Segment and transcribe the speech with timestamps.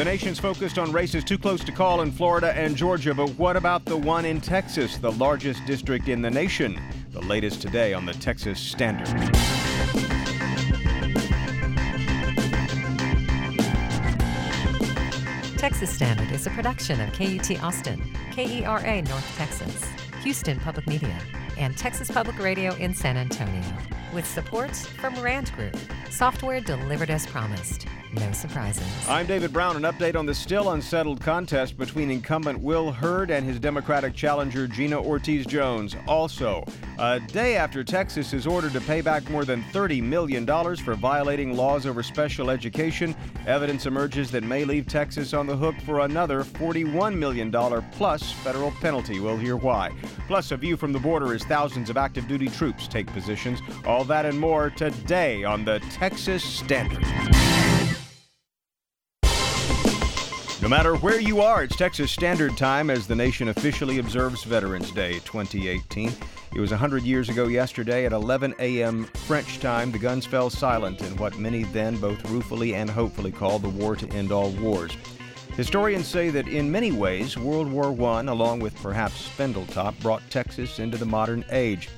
[0.00, 3.54] The nation's focused on races too close to call in Florida and Georgia, but what
[3.54, 6.80] about the one in Texas, the largest district in the nation?
[7.10, 9.08] The latest today on the Texas Standard.
[15.58, 19.84] Texas Standard is a production of KUT Austin, KERA North Texas,
[20.22, 21.20] Houston Public Media,
[21.58, 23.62] and Texas Public Radio in San Antonio,
[24.12, 25.76] with support from Rand Group,
[26.10, 27.86] software delivered as promised.
[28.12, 28.82] No surprises.
[29.08, 29.76] I'm David Brown.
[29.76, 34.66] An update on the still unsettled contest between incumbent Will Hurd and his Democratic challenger
[34.66, 35.94] Gina Ortiz Jones.
[36.08, 36.64] Also,
[36.98, 40.44] a day after Texas is ordered to pay back more than $30 million
[40.78, 43.14] for violating laws over special education,
[43.46, 47.52] evidence emerges that may leave Texas on the hook for another $41 million
[47.92, 49.20] plus federal penalty.
[49.20, 49.92] We'll hear why.
[50.26, 53.60] Plus, a view from the border as thousands of active duty troops take positions.
[53.86, 57.04] All that and more today on the Texas Standard.
[60.62, 64.90] No matter where you are, it's Texas Standard Time as the nation officially observes Veterans
[64.90, 66.12] Day 2018.
[66.54, 69.04] It was 100 years ago yesterday at 11 a.m.
[69.04, 69.90] French time.
[69.90, 73.96] The guns fell silent in what many then both ruefully and hopefully called the war
[73.96, 74.92] to end all wars.
[75.56, 80.78] Historians say that in many ways, World War I, along with perhaps Spindletop, brought Texas
[80.78, 81.88] into the modern age.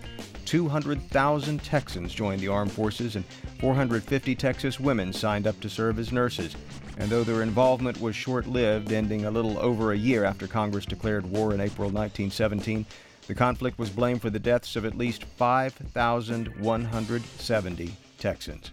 [0.45, 3.25] 200,000 Texans joined the armed forces, and
[3.59, 6.55] 450 Texas women signed up to serve as nurses.
[6.99, 10.87] And though their involvement was short lived, ending a little over a year after Congress
[10.87, 12.87] declared war in April 1917,
[13.27, 18.71] the conflict was blamed for the deaths of at least 5,170 Texans.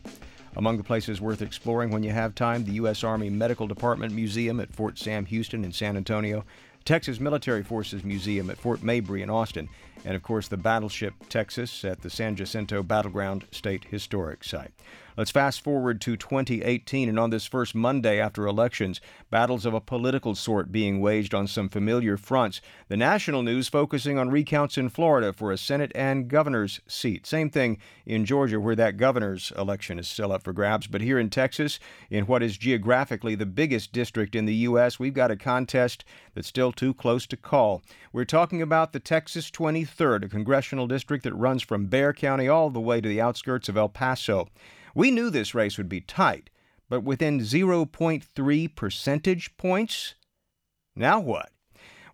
[0.55, 3.03] Among the places worth exploring when you have time, the U.S.
[3.03, 6.43] Army Medical Department Museum at Fort Sam Houston in San Antonio,
[6.85, 9.69] Texas Military Forces Museum at Fort Mabry in Austin,
[10.05, 14.71] and of course the Battleship Texas at the San Jacinto Battleground State Historic Site.
[15.19, 19.81] Let's fast forward to 2018, and on this first Monday after elections, battles of a
[19.81, 22.61] political sort being waged on some familiar fronts.
[22.87, 27.27] The national news focusing on recounts in Florida for a Senate and governor's seat.
[27.27, 30.87] Same thing in Georgia, where that governor's election is still up for grabs.
[30.87, 35.13] But here in Texas, in what is geographically the biggest district in the U.S., we've
[35.13, 37.81] got a contest that's still too close to call.
[38.13, 39.51] We're talking about the Texas
[39.89, 43.69] 23rd, a congressional district that runs from Bexar County all the way to the outskirts
[43.69, 44.47] of El Paso.
[44.95, 46.49] We knew this race would be tight,
[46.89, 50.15] but within 0.3 percentage points?
[50.95, 51.49] Now what?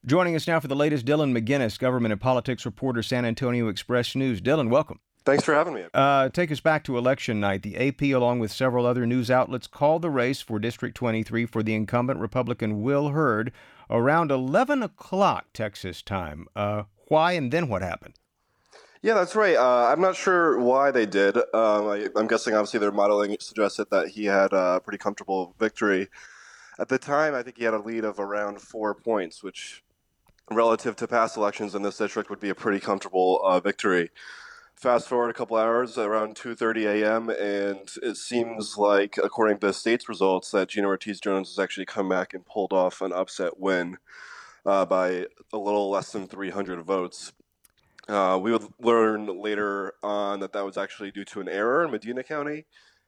[0.05, 4.15] Joining us now for the latest, Dylan McGuinness, government and politics reporter, San Antonio Express
[4.15, 4.39] News.
[4.39, 4.99] Dylan, welcome.
[5.25, 5.85] Thanks for having me.
[5.91, 7.63] Uh, take us back to election night.
[7.63, 11.63] The AP, along with several other news outlets, called the race for District 23 for
[11.63, 13.51] the incumbent Republican Will Hurd
[13.89, 16.45] around 11 o'clock Texas time.
[16.55, 18.15] Uh, why and then what happened?
[19.01, 19.55] Yeah, that's right.
[19.55, 21.37] Uh, I'm not sure why they did.
[21.37, 26.07] Um, I, am guessing obviously their modeling suggested that he had a pretty comfortable victory.
[26.79, 29.83] At the time, I think he had a lead of around four points, which
[30.49, 34.09] relative to past elections in this district would be a pretty comfortable uh, victory.
[34.75, 39.73] Fast forward a couple hours, around 2:30 a.m., and it seems like, according to the
[39.73, 43.59] state's results, that Gina Ortiz Jones has actually come back and pulled off an upset
[43.59, 43.97] win
[44.65, 47.33] uh, by a little less than 300 votes.
[48.07, 51.91] Uh, we would learn later on that that was actually due to an error in
[51.91, 52.65] Medina County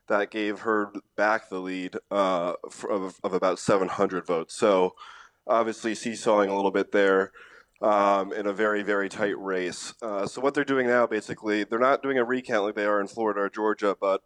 [0.07, 2.53] that gave her back the lead uh,
[2.89, 4.55] of, of, about 700 votes.
[4.55, 4.95] So
[5.45, 7.31] obviously seesawing a little bit there
[7.81, 9.93] um, in a very, very tight race.
[10.01, 13.01] Uh, so what they're doing now, basically, they're not doing a recount like they are
[13.01, 14.23] in Florida or Georgia, but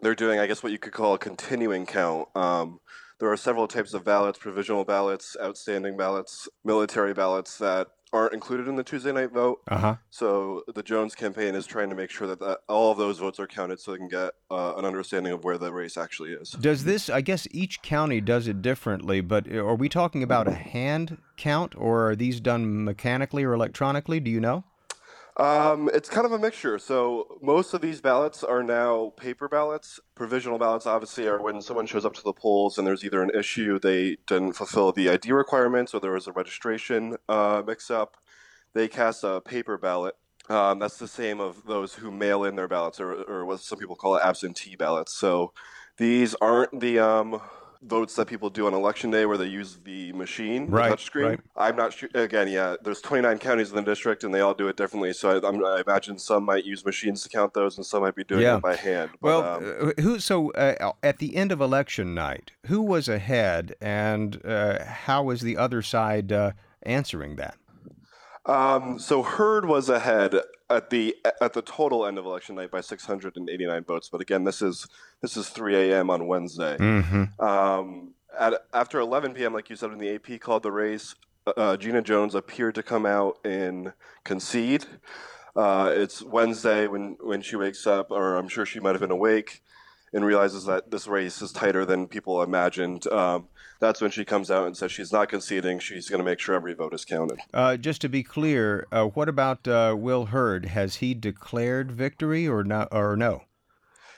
[0.00, 2.28] they're doing, I guess, what you could call a continuing count.
[2.34, 2.80] Um,
[3.20, 8.68] there are several types of ballots provisional ballots, outstanding ballots, military ballots that aren't included
[8.68, 9.60] in the Tuesday night vote.
[9.68, 9.96] Uh-huh.
[10.10, 13.40] So the Jones campaign is trying to make sure that, that all of those votes
[13.40, 16.52] are counted so they can get uh, an understanding of where the race actually is.
[16.52, 20.52] Does this, I guess each county does it differently, but are we talking about a
[20.52, 24.20] hand count or are these done mechanically or electronically?
[24.20, 24.62] Do you know?
[25.36, 26.78] Um, it's kind of a mixture.
[26.78, 29.98] So most of these ballots are now paper ballots.
[30.14, 33.30] Provisional ballots, obviously, are when someone shows up to the polls and there's either an
[33.30, 38.16] issue they didn't fulfill the ID requirements or there was a registration uh, mix-up.
[38.74, 40.14] They cast a paper ballot.
[40.48, 43.78] Um, that's the same of those who mail in their ballots, or, or what some
[43.78, 45.14] people call absentee ballots.
[45.14, 45.52] So
[45.96, 47.40] these aren't the um,
[47.86, 51.28] votes that people do on election day where they use the machine, right, the touchscreen.
[51.28, 51.40] Right.
[51.56, 52.08] I'm not sure.
[52.14, 55.12] Again, yeah, there's 29 counties in the district, and they all do it differently.
[55.12, 58.24] So I, I imagine some might use machines to count those, and some might be
[58.24, 58.56] doing yeah.
[58.56, 59.10] it by hand.
[59.20, 60.18] But, well, um, uh, who?
[60.18, 65.42] So uh, at the end of election night, who was ahead, and uh, how was
[65.42, 66.52] the other side uh,
[66.82, 67.56] answering that?
[68.46, 70.34] Um, so Hurd was ahead
[70.68, 74.08] at the at the total end of election night by 689 votes.
[74.10, 74.86] But again, this is
[75.22, 76.10] this is 3 a.m.
[76.10, 76.76] on Wednesday.
[76.78, 77.44] Mm-hmm.
[77.44, 81.14] Um, At after 11 p.m., like you said, when the AP called the race,
[81.56, 83.92] uh, Gina Jones appeared to come out and
[84.24, 84.86] concede.
[85.56, 89.10] Uh, it's Wednesday when when she wakes up, or I'm sure she might have been
[89.10, 89.62] awake
[90.12, 93.06] and realizes that this race is tighter than people imagined.
[93.08, 93.48] Um,
[93.80, 95.78] that's when she comes out and says she's not conceding.
[95.78, 97.38] She's going to make sure every vote is counted.
[97.52, 100.66] Uh, just to be clear, uh, what about uh, Will Hurd?
[100.66, 102.88] Has he declared victory or not?
[102.92, 103.42] Or no?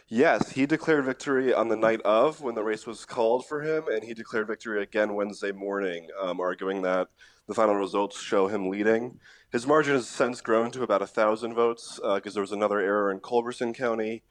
[0.09, 3.89] Yes, he declared victory on the night of when the race was called for him,
[3.89, 7.09] and he declared victory again Wednesday morning, um, arguing that
[7.49, 9.19] the final results show him leading.
[9.51, 12.79] His margin has since grown to about a thousand votes because uh, there was another
[12.79, 14.23] error in Culberson County.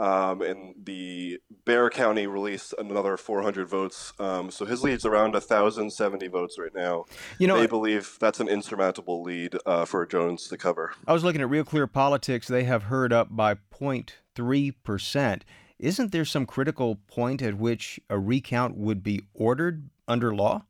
[0.00, 4.14] Um, and the Bexar County released another 400 votes.
[4.18, 7.04] Um, so his lead's around 1,070 votes right now.
[7.38, 10.94] You know, they believe that's an insurmountable lead uh, for Jones to cover.
[11.06, 12.48] I was looking at Real Clear Politics.
[12.48, 15.42] They have Hurd up by 0.3%.
[15.78, 20.64] Isn't there some critical point at which a recount would be ordered under law?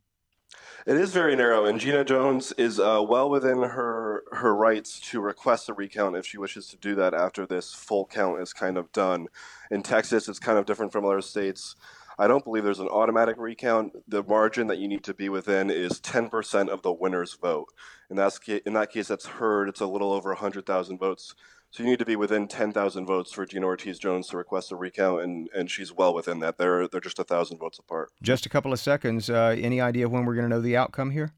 [0.86, 5.20] It is very narrow, and Gina Jones is uh, well within her her rights to
[5.20, 8.78] request a recount if she wishes to do that after this full count is kind
[8.78, 9.26] of done.
[9.70, 11.76] In Texas, it's kind of different from other states.
[12.18, 13.92] I don't believe there's an automatic recount.
[14.08, 17.68] The margin that you need to be within is 10% of the winner's vote.
[18.08, 19.68] In that, in that case, that's Hurd.
[19.68, 21.34] It's a little over 100,000 votes.
[21.72, 24.76] So you need to be within 10,000 votes for Gina Ortiz Jones to request a
[24.76, 26.58] recount, and, and she's well within that.
[26.58, 28.10] They're, they're just a 1,000 votes apart.
[28.20, 29.30] Just a couple of seconds.
[29.30, 31.32] Uh, any idea when we're going to know the outcome here?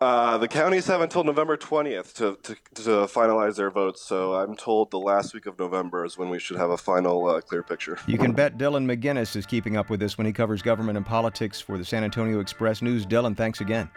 [0.00, 4.54] Uh, the counties have until November 20th to, to, to, finalize their votes, so I'm
[4.56, 7.62] told the last week of November is when we should have a final uh, clear
[7.62, 7.96] picture.
[8.06, 11.06] You can bet Dylan McGuinness is keeping up with this when he covers government and
[11.06, 13.06] politics for the San Antonio Express News.
[13.06, 13.88] Dylan, thanks again.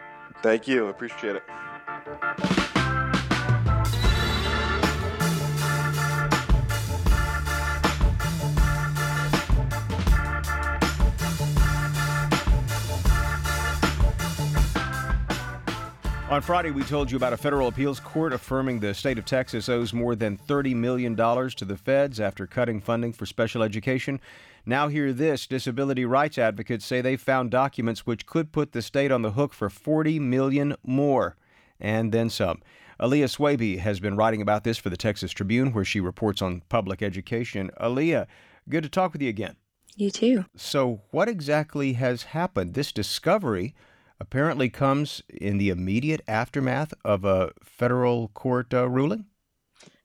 [0.43, 0.87] Thank you.
[0.87, 2.63] Appreciate it.
[16.29, 19.69] On Friday, we told you about a federal appeals court affirming the state of Texas
[19.69, 24.19] owes more than $30 million to the feds after cutting funding for special education.
[24.65, 29.09] Now, hear this disability rights advocates say they found documents which could put the state
[29.09, 31.37] on the hook for 40 million more,
[31.79, 32.61] and then some.
[32.99, 36.61] Aliyah Swaby has been writing about this for the Texas Tribune, where she reports on
[36.67, 37.71] public education.
[37.79, 38.27] Aliyah,
[38.67, 39.55] good to talk with you again.
[39.95, 40.43] You too.
[40.57, 42.73] So, what exactly has happened?
[42.73, 43.73] This discovery
[44.19, 49.25] apparently comes in the immediate aftermath of a federal court uh, ruling?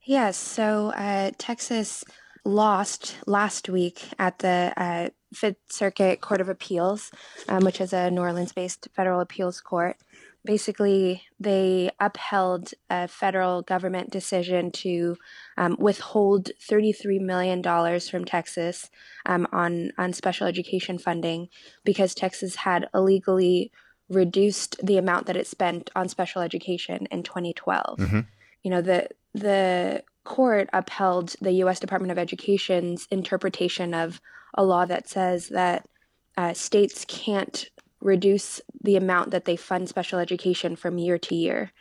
[0.04, 0.36] Yes.
[0.36, 2.04] So uh, Texas
[2.44, 7.10] lost last week at the uh, Fifth Circuit Court of Appeals,
[7.48, 9.96] um, which is a New Orleans based federal appeals court.
[10.44, 15.16] Basically, they upheld a federal government decision to
[15.56, 17.62] um, withhold $33 million
[18.00, 18.90] from Texas
[19.24, 21.48] um, on, on special education funding
[21.84, 23.70] because Texas had illegally
[24.14, 27.98] reduced the amount that it spent on special education in 2012.
[27.98, 28.20] Mm-hmm.
[28.62, 31.80] You know, the the court upheld the U.S.
[31.80, 34.20] Department of Education's interpretation of
[34.54, 35.88] a law that says that
[36.36, 37.68] uh, states can't
[38.00, 41.72] reduce the amount that they fund special education from year to year.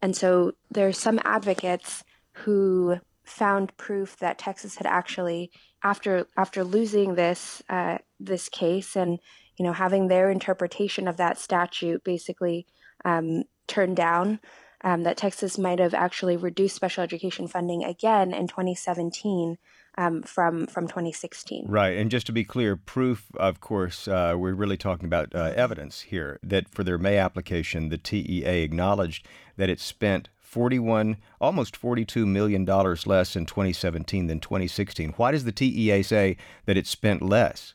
[0.00, 5.50] And so there are some advocates who found proof that Texas had actually,
[5.82, 9.18] after after losing this uh, this case and
[9.56, 12.66] you know, having their interpretation of that statute basically
[13.04, 14.40] um, turned down.
[14.86, 19.56] Um, that Texas might have actually reduced special education funding again in 2017
[19.96, 21.66] um, from from 2016.
[21.68, 25.52] Right, and just to be clear, proof, of course, uh, we're really talking about uh,
[25.54, 29.26] evidence here that for their May application, the TEA acknowledged
[29.56, 35.14] that it spent 41, almost 42 million dollars less in 2017 than 2016.
[35.16, 36.36] Why does the TEA say
[36.66, 37.74] that it spent less?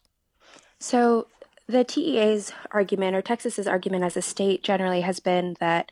[0.80, 1.28] So
[1.70, 5.92] the TEA's argument, or Texas's argument as a state generally, has been that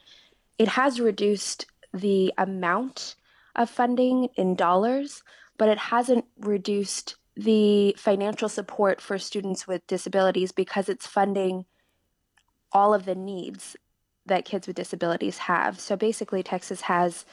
[0.57, 3.15] it has reduced the amount
[3.55, 5.21] of funding in dollars,
[5.55, 11.65] but it hasn't reduced the financial support for students with disabilities because it's funding
[12.71, 13.75] all of the needs
[14.25, 15.79] that kids with disabilities have.
[15.79, 17.23] So basically, Texas has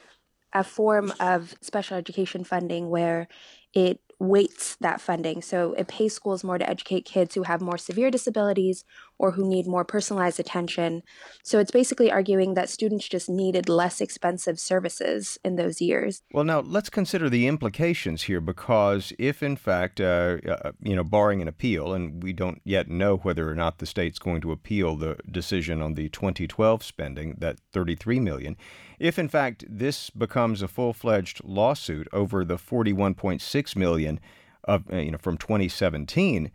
[0.53, 3.27] a form of special education funding where
[3.73, 5.43] it weights that funding.
[5.43, 8.85] So it pays schools more to educate kids who have more severe disabilities
[9.19, 11.03] or who need more personalized attention.
[11.43, 16.23] So it's basically arguing that students just needed less expensive services in those years.
[16.33, 21.05] Well, now let's consider the implications here because if, in fact, uh, uh, you know,
[21.05, 24.53] barring an appeal, and we don't yet know whether or not the state's going to
[24.53, 28.57] appeal the decision on the 2012 spending, that 33 million,
[28.99, 34.21] if in fact this becomes a full-fledged lawsuit over the 41.6 million
[34.65, 36.51] of uh, you know from 2017,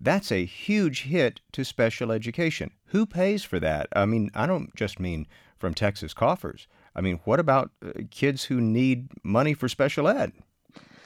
[0.00, 2.72] That's a huge hit to special education.
[2.86, 3.88] Who pays for that?
[3.94, 5.26] I mean, I don't just mean
[5.58, 6.66] from Texas coffers.
[6.94, 10.32] I mean, what about uh, kids who need money for special ed?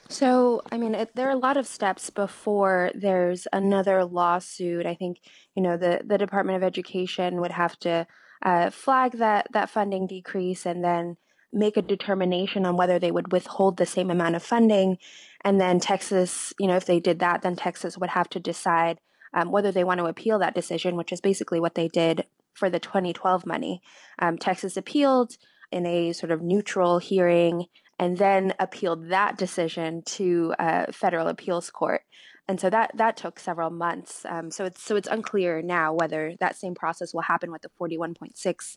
[0.09, 4.87] So, I mean, it, there are a lot of steps before there's another lawsuit.
[4.87, 5.19] I think,
[5.55, 8.07] you know, the, the Department of Education would have to
[8.43, 11.17] uh, flag that, that funding decrease and then
[11.53, 14.99] make a determination on whether they would withhold the same amount of funding.
[15.45, 18.99] And then Texas, you know, if they did that, then Texas would have to decide
[19.35, 22.25] um, whether they want to appeal that decision, which is basically what they did
[22.55, 23.81] for the 2012 money.
[24.19, 25.37] Um, Texas appealed
[25.71, 27.67] in a sort of neutral hearing
[27.99, 32.03] and then appealed that decision to a federal appeals court.
[32.47, 34.25] And so that that took several months.
[34.27, 37.69] Um, so it's so it's unclear now whether that same process will happen with the
[37.79, 38.77] 41.6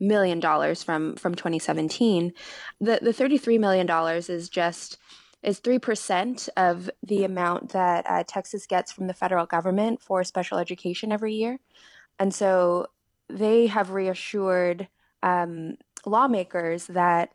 [0.00, 2.32] million dollars from from 2017.
[2.80, 4.98] The the 33 million dollars is just
[5.42, 10.24] is three percent of the amount that uh, Texas gets from the federal government for
[10.24, 11.58] special education every year,
[12.18, 12.86] and so
[13.28, 14.88] they have reassured
[15.22, 15.76] um,
[16.06, 17.30] lawmakers that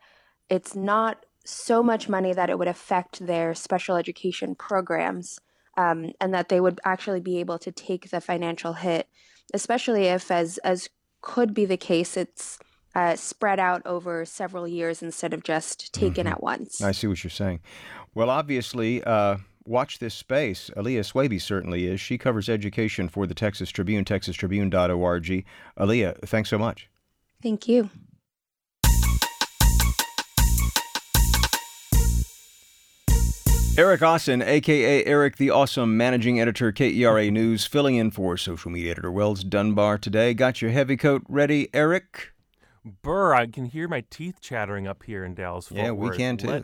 [0.49, 5.39] it's not so much money that it would affect their special education programs
[5.77, 9.07] um, and that they would actually be able to take the financial hit,
[9.53, 10.89] especially if, as, as
[11.25, 12.57] could be the case, it's
[12.95, 16.33] uh, spread out over several years instead of just taken mm-hmm.
[16.33, 16.81] at once.
[16.81, 17.59] I see what you're saying.
[18.13, 20.71] Well, obviously, uh, watch this space.
[20.77, 21.99] Aliyah Swaby certainly is.
[21.99, 25.45] She covers education for the Texas Tribune, texastribune.org.
[25.77, 26.89] Aliyah, thanks so much.
[27.43, 27.89] Thank you.
[33.77, 38.91] Eric Austin, aka Eric the Awesome, managing editor, KERA News, filling in for social media
[38.91, 40.33] editor Wells Dunbar today.
[40.33, 42.31] Got your heavy coat ready, Eric?
[42.85, 45.67] Burr, I can hear my teeth chattering up here in Dallas.
[45.67, 46.47] Fort yeah, we can too.
[46.47, 46.63] Let,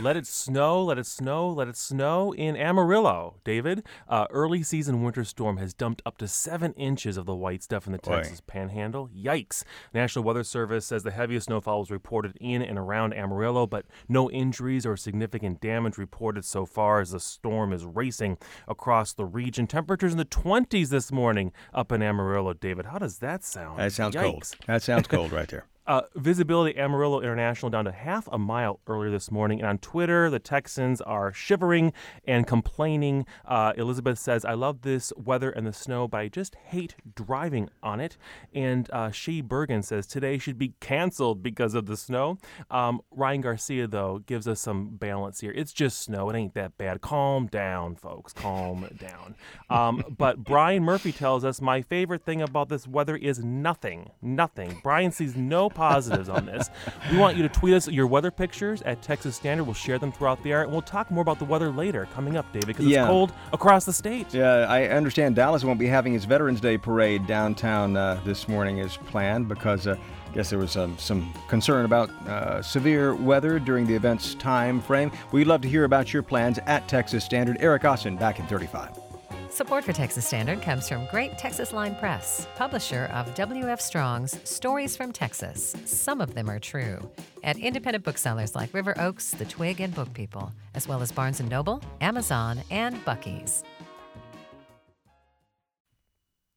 [0.00, 3.36] let it snow, let it snow, let it snow in Amarillo.
[3.44, 7.62] David, uh, early season winter storm has dumped up to seven inches of the white
[7.62, 9.08] stuff in the Texas Panhandle.
[9.08, 9.64] Yikes!
[9.92, 14.30] National Weather Service says the heaviest snowfall was reported in and around Amarillo, but no
[14.30, 19.66] injuries or significant damage reported so far as the storm is racing across the region.
[19.66, 22.52] Temperatures in the 20s this morning up in Amarillo.
[22.54, 23.78] David, how does that sound?
[23.78, 24.22] That sounds Yikes.
[24.22, 24.44] cold.
[24.66, 25.66] That sounds cold right there.
[25.86, 29.60] Uh, visibility Amarillo International down to half a mile earlier this morning.
[29.60, 31.92] And on Twitter, the Texans are shivering
[32.24, 33.26] and complaining.
[33.44, 37.70] Uh, Elizabeth says, I love this weather and the snow, but I just hate driving
[37.82, 38.16] on it.
[38.54, 42.38] And uh, She Bergen says, today should be canceled because of the snow.
[42.70, 45.52] Um, Ryan Garcia, though, gives us some balance here.
[45.56, 46.30] It's just snow.
[46.30, 47.00] It ain't that bad.
[47.00, 48.32] Calm down, folks.
[48.32, 49.34] Calm down.
[49.70, 54.10] Um, but Brian Murphy tells us, my favorite thing about this weather is nothing.
[54.22, 54.78] Nothing.
[54.84, 56.68] Brian sees no positives on this.
[57.10, 59.64] We want you to tweet us your weather pictures at Texas Standard.
[59.64, 62.36] We'll share them throughout the hour, and we'll talk more about the weather later coming
[62.36, 63.04] up, David, because yeah.
[63.04, 64.26] it's cold across the state.
[64.34, 68.80] Yeah, I understand Dallas won't be having its Veterans Day parade downtown uh, this morning
[68.80, 69.86] as planned because.
[69.86, 74.36] Uh, I guess there was um, some concern about uh, severe weather during the event's
[74.36, 75.10] time frame.
[75.32, 77.56] We'd love to hear about your plans at Texas Standard.
[77.58, 79.09] Eric Austin back in 35.
[79.50, 83.80] Support for Texas Standard comes from Great Texas Line Press, publisher of W.F.
[83.80, 85.74] Strong's Stories from Texas.
[85.84, 87.10] Some of them are true.
[87.42, 91.40] At independent booksellers like River Oaks, The Twig, and Book People, as well as Barnes
[91.40, 93.64] & Noble, Amazon, and Buc-ee's.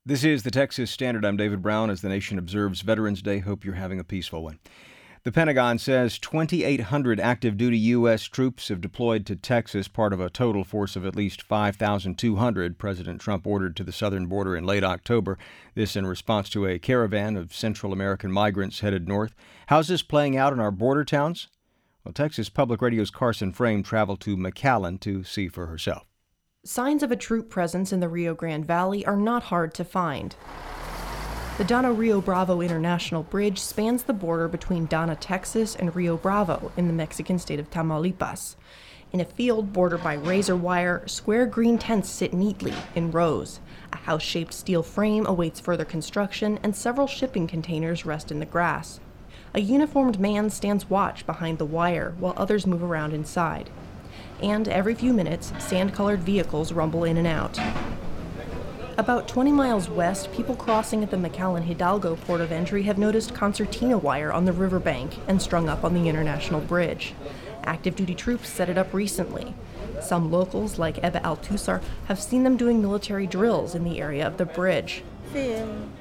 [0.06, 1.26] This is the Texas Standard.
[1.26, 1.90] I'm David Brown.
[1.90, 4.60] As the nation observes Veterans Day, hope you're having a peaceful one.
[5.24, 8.24] The Pentagon says 2,800 active duty U.S.
[8.24, 13.22] troops have deployed to Texas, part of a total force of at least 5,200 President
[13.22, 15.38] Trump ordered to the southern border in late October.
[15.76, 19.34] This in response to a caravan of Central American migrants headed north.
[19.68, 21.48] How's this playing out in our border towns?
[22.04, 26.04] Well, Texas Public Radio's Carson Frame traveled to McAllen to see for herself.
[26.66, 30.36] Signs of a troop presence in the Rio Grande Valley are not hard to find.
[31.56, 36.72] The Donna Rio Bravo International Bridge spans the border between Donna, Texas and Rio Bravo
[36.76, 38.56] in the Mexican state of Tamaulipas.
[39.12, 43.60] In a field bordered by razor wire, square green tents sit neatly in rows.
[43.92, 48.48] A house shaped steel frame awaits further construction, and several shipping containers rest in the
[48.48, 49.00] grass.
[49.54, 53.70] A uniformed man stands watch behind the wire while others move around inside.
[54.42, 57.60] And every few minutes, sand colored vehicles rumble in and out.
[58.96, 63.34] About 20 miles west, people crossing at the McAllen Hidalgo port of entry have noticed
[63.34, 67.16] concertina wire on the riverbank and strung up on the International Bridge.
[67.64, 69.56] Active duty troops set it up recently.
[70.00, 74.38] Some locals, like Eva Altusar, have seen them doing military drills in the area of
[74.38, 75.04] the bridge.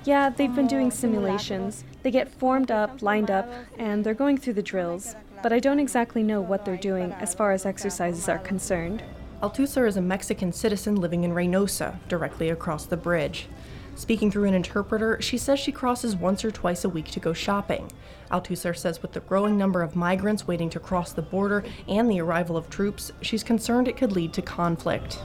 [0.05, 1.85] Yeah, they've been doing simulations.
[2.03, 5.15] They get formed up, lined up, and they're going through the drills.
[5.43, 9.03] But I don't exactly know what they're doing as far as exercises are concerned.
[9.43, 13.49] Althusser is a Mexican citizen living in Reynosa, directly across the bridge.
[13.97, 17.33] Speaking through an interpreter, she says she crosses once or twice a week to go
[17.33, 17.91] shopping.
[18.31, 22.21] Althusser says with the growing number of migrants waiting to cross the border and the
[22.21, 25.19] arrival of troops, she's concerned it could lead to conflict.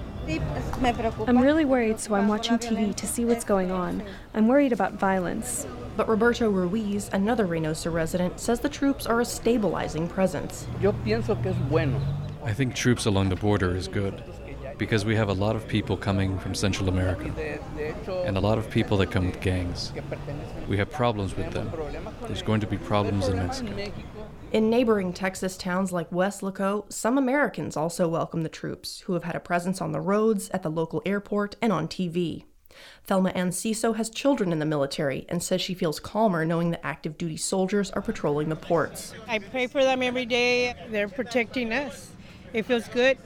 [1.28, 4.02] I'm really worried, so I'm watching TV to see what's going on.
[4.34, 5.68] I'm worried about violence.
[5.96, 10.66] But Roberto Ruiz, another Reynosa resident, says the troops are a stabilizing presence.
[12.48, 14.24] I think troops along the border is good
[14.77, 17.60] because we have a lot of people coming from Central America
[18.25, 19.92] and a lot of people that come with gangs.
[20.66, 21.70] We have problems with them.
[22.22, 23.92] There's going to be problems in Mexico.
[24.54, 29.36] In neighboring Texas towns like Weslaco, some Americans also welcome the troops, who have had
[29.36, 32.46] a presence on the roads, at the local airport, and on TV.
[33.04, 37.18] Thelma Anciso has children in the military and says she feels calmer knowing that active
[37.18, 39.13] duty soldiers are patrolling the ports.
[39.27, 40.75] I pray for them every day.
[40.89, 42.12] They're protecting us.
[42.54, 43.18] It feels good.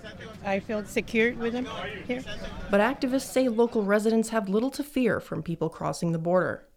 [0.44, 1.68] I feel secure with them
[2.08, 2.24] here.
[2.70, 6.68] But activists say local residents have little to fear from people crossing the border.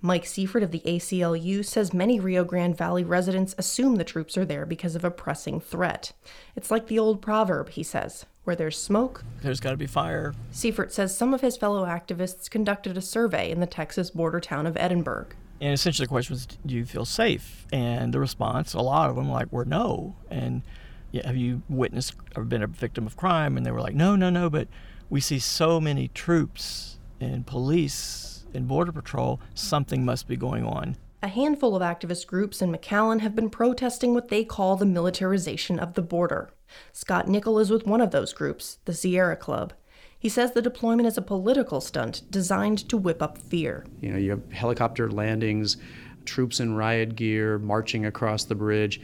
[0.00, 4.44] Mike Seifert of the ACLU says many Rio Grande Valley residents assume the troops are
[4.44, 6.12] there because of a pressing threat.
[6.54, 10.34] It's like the old proverb, he says where there's smoke, there's got to be fire.
[10.50, 14.66] Seifert says some of his fellow activists conducted a survey in the Texas border town
[14.66, 15.34] of Edinburg.
[15.60, 17.66] And essentially, the question was, do you feel safe?
[17.72, 20.14] And the response, a lot of them like, were no.
[20.30, 20.83] And yeah,
[21.22, 23.56] have you witnessed or been a victim of crime?
[23.56, 24.50] And they were like, no, no, no.
[24.50, 24.68] But
[25.10, 30.96] we see so many troops and police and border patrol, something must be going on.
[31.22, 35.78] A handful of activist groups in McAllen have been protesting what they call the militarization
[35.78, 36.50] of the border.
[36.92, 39.72] Scott Nicol is with one of those groups, the Sierra Club.
[40.18, 43.86] He says the deployment is a political stunt designed to whip up fear.
[44.00, 45.76] You know, you have helicopter landings,
[46.24, 49.00] troops in riot gear marching across the bridge.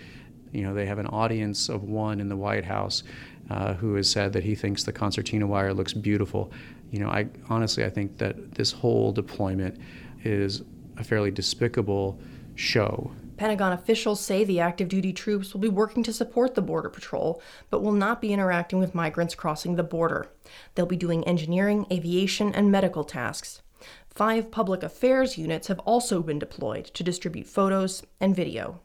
[0.52, 3.02] You know, they have an audience of one in the White House
[3.50, 6.52] uh, who has said that he thinks the concertina wire looks beautiful.
[6.90, 9.78] You know, I honestly I think that this whole deployment
[10.24, 10.62] is
[10.96, 12.18] a fairly despicable
[12.56, 16.90] show Pentagon officials say the active duty troops will be working to support the Border
[16.90, 20.30] Patrol, but will not be interacting with migrants crossing the border.
[20.74, 23.62] They'll be doing engineering, aviation, and medical tasks.
[24.10, 28.82] Five public affairs units have also been deployed to distribute photos and video.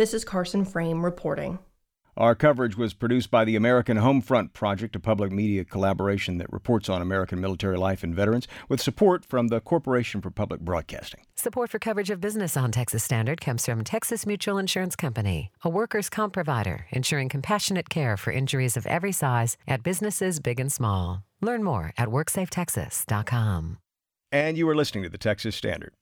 [0.00, 1.58] This is Carson Frame reporting.
[2.16, 6.88] Our coverage was produced by the American Homefront Project, a public media collaboration that reports
[6.88, 11.20] on American military life and veterans, with support from the Corporation for Public Broadcasting.
[11.36, 15.68] Support for coverage of business on Texas Standard comes from Texas Mutual Insurance Company, a
[15.68, 20.72] workers' comp provider ensuring compassionate care for injuries of every size at businesses big and
[20.72, 21.24] small.
[21.42, 23.76] Learn more at WorksafeTexas.com.
[24.32, 25.92] And you are listening to the Texas Standard.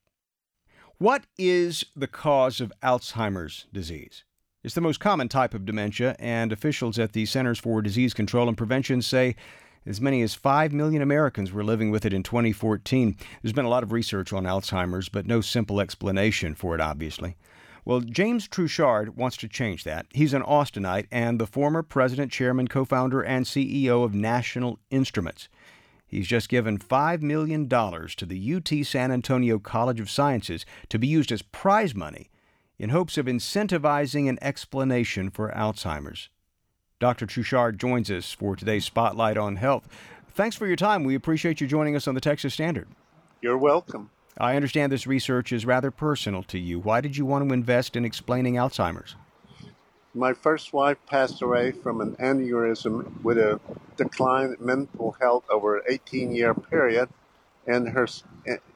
[1.01, 4.25] What is the cause of Alzheimer's disease?
[4.65, 8.49] It's the most common type of dementia, and officials at the Centers for Disease Control
[8.49, 9.37] and Prevention say
[9.87, 13.17] as many as 5 million Americans were living with it in 2014.
[13.41, 17.37] There's been a lot of research on Alzheimer's, but no simple explanation for it, obviously.
[17.85, 20.07] Well, James Truchard wants to change that.
[20.11, 25.49] He's an Austinite and the former president, chairman, co founder, and CEO of National Instruments.
[26.09, 31.07] He's just given $5 million to the UT San Antonio College of Sciences to be
[31.07, 32.31] used as prize money
[32.79, 36.31] in hopes of incentivizing an explanation for Alzheimer's.
[36.99, 37.27] Dr.
[37.27, 39.87] Truchard joins us for today's Spotlight on Health.
[40.33, 41.05] Thanks for your time.
[41.05, 42.89] We appreciate you joining us on the Texas Standard.
[43.43, 44.11] You're welcome.
[44.39, 46.79] I understand this research is rather personal to you.
[46.79, 49.15] Why did you want to invest in explaining Alzheimer's?
[50.19, 53.61] My first wife passed away from an aneurysm with a
[53.97, 57.09] decline in mental health over an 18 year period,
[57.69, 58.09] and her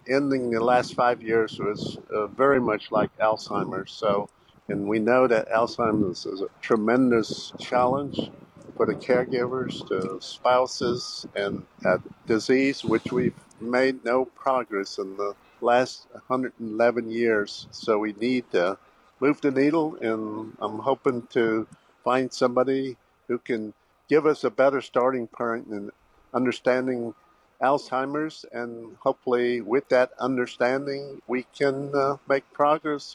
[0.08, 3.90] ending the last five years was uh, very much like Alzheimer's.
[3.90, 4.28] So,
[4.68, 8.30] and we know that Alzheimer's is a tremendous challenge
[8.76, 15.34] for the caregivers, the spouses, and a disease which we've made no progress in the
[15.60, 17.66] last 111 years.
[17.72, 18.78] So we need to
[19.22, 21.66] move the needle, and I'm hoping to
[22.02, 22.96] find somebody
[23.28, 23.72] who can
[24.08, 25.92] give us a better starting point in
[26.34, 27.14] understanding
[27.62, 33.14] Alzheimer's, and hopefully, with that understanding, we can uh, make progress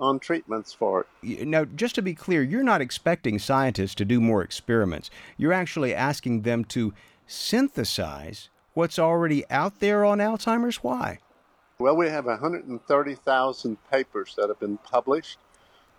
[0.00, 1.46] on treatments for it.
[1.46, 5.08] Now, just to be clear, you're not expecting scientists to do more experiments.
[5.36, 6.92] You're actually asking them to
[7.28, 10.82] synthesize what's already out there on Alzheimer's.
[10.82, 11.20] Why?
[11.78, 15.38] Well, we have 130,000 papers that have been published,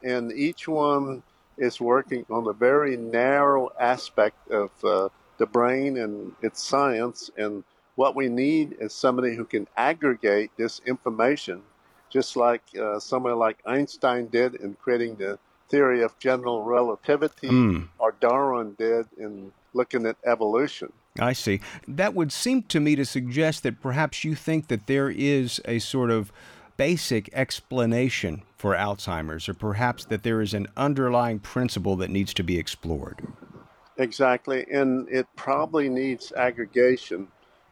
[0.06, 1.22] and each one
[1.58, 7.64] is working on a very narrow aspect of uh, the brain and its science and
[7.96, 11.62] what we need is somebody who can aggregate this information,
[12.10, 15.40] just like uh, somebody like Einstein did in creating the
[15.70, 17.88] theory of general relativity, mm.
[17.98, 20.92] or Darwin did in looking at evolution.
[21.20, 21.62] I see.
[21.88, 25.80] That would seem to me to suggest that perhaps you think that there is a
[25.80, 26.32] sort of
[26.78, 32.44] basic explanation for Alzheimer's, or perhaps that there is an underlying principle that needs to
[32.44, 33.22] be explored.
[33.98, 37.28] Exactly, and it probably needs aggregation.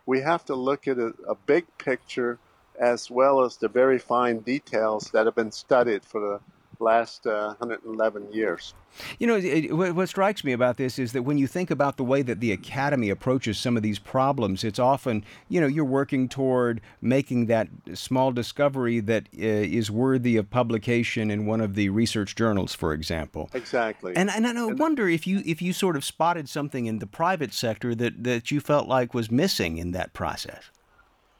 [0.06, 2.40] We have to look at a, a big picture
[2.80, 6.40] as well as the very fine details that have been studied for the
[6.80, 8.74] last uh, 111 years.
[9.18, 12.04] You know, it, what strikes me about this is that when you think about the
[12.04, 16.30] way that the academy approaches some of these problems, it's often, you know, you're working
[16.30, 21.90] toward making that small discovery that uh, is worthy of publication in one of the
[21.90, 23.50] research journals, for example.
[23.54, 24.16] Exactly.
[24.16, 27.54] And and I wonder if you if you sort of spotted something in the private
[27.54, 30.70] sector that that you felt like was missing in that process.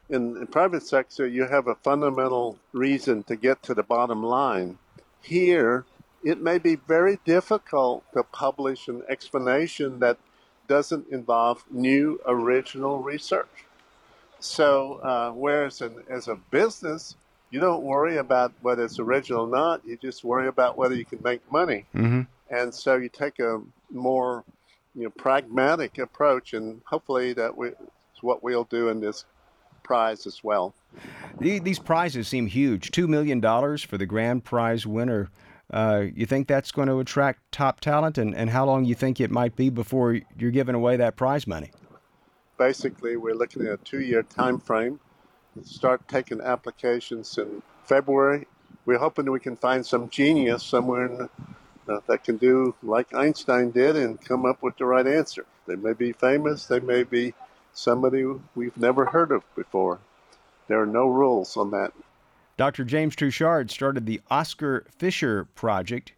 [0.10, 4.78] In the private sector, you have a fundamental reason to get to the bottom line
[5.24, 5.86] here,
[6.24, 10.18] it may be very difficult to publish an explanation that
[10.68, 13.66] doesn't involve new original research.
[14.40, 17.16] So, uh, whereas as a business,
[17.50, 21.06] you don't worry about whether it's original or not, you just worry about whether you
[21.06, 21.86] can make money.
[21.96, 22.22] Mm-hmm.
[22.50, 24.44] And so you take a more
[24.96, 29.26] you know, pragmatic approach, and hopefully that we, is what we'll do in this
[29.84, 30.74] prize as well.
[31.40, 32.92] These prizes seem huge.
[32.92, 33.42] $2 million
[33.78, 35.30] for the grand prize winner.
[35.72, 39.20] Uh, you think that's going to attract top talent, and, and how long you think
[39.20, 41.72] it might be before you're giving away that prize money?
[42.58, 45.00] Basically, we're looking at a two-year time frame.
[45.64, 48.48] Start taking applications in February.
[48.86, 51.30] We're hoping we can find some genius somewhere in,
[51.88, 55.46] uh, that can do like Einstein did and come up with the right answer.
[55.68, 56.66] They may be famous.
[56.66, 57.34] They may be
[57.74, 60.00] somebody we've never heard of before.
[60.68, 61.92] There are no rules on that.
[62.56, 62.84] Dr.
[62.84, 66.14] James Truchard started the Oskar Fischer Project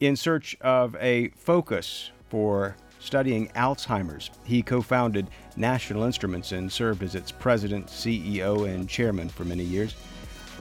[0.00, 4.30] in search of a focus for studying Alzheimer's.
[4.44, 9.64] He co founded National Instruments and served as its president, CEO, and chairman for many
[9.64, 9.94] years.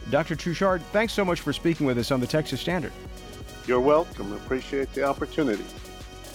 [0.10, 0.36] Dr.
[0.36, 2.94] Truchard, thanks so much for speaking with us on the Texas Standard.
[3.66, 4.32] You're welcome.
[4.34, 5.66] Appreciate the opportunity.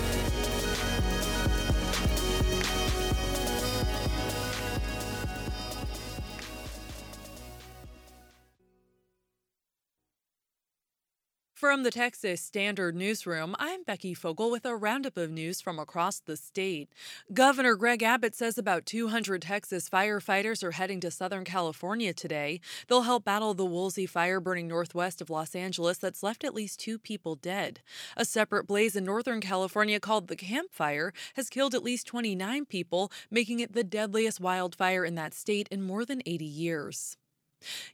[11.57, 16.21] From the Texas Standard Newsroom, I'm Becky Fogel with a roundup of news from across
[16.21, 16.91] the state.
[17.33, 22.61] Governor Greg Abbott says about 200 Texas firefighters are heading to Southern California today.
[22.89, 26.79] They'll help battle the Woolsey fire burning northwest of Los Angeles that's left at least
[26.79, 27.81] two people dead.
[28.19, 32.67] A separate blaze in Northern California called the Camp Fire has killed at least 29
[32.67, 37.17] people, making it the deadliest wildfire in that state in more than 80 years.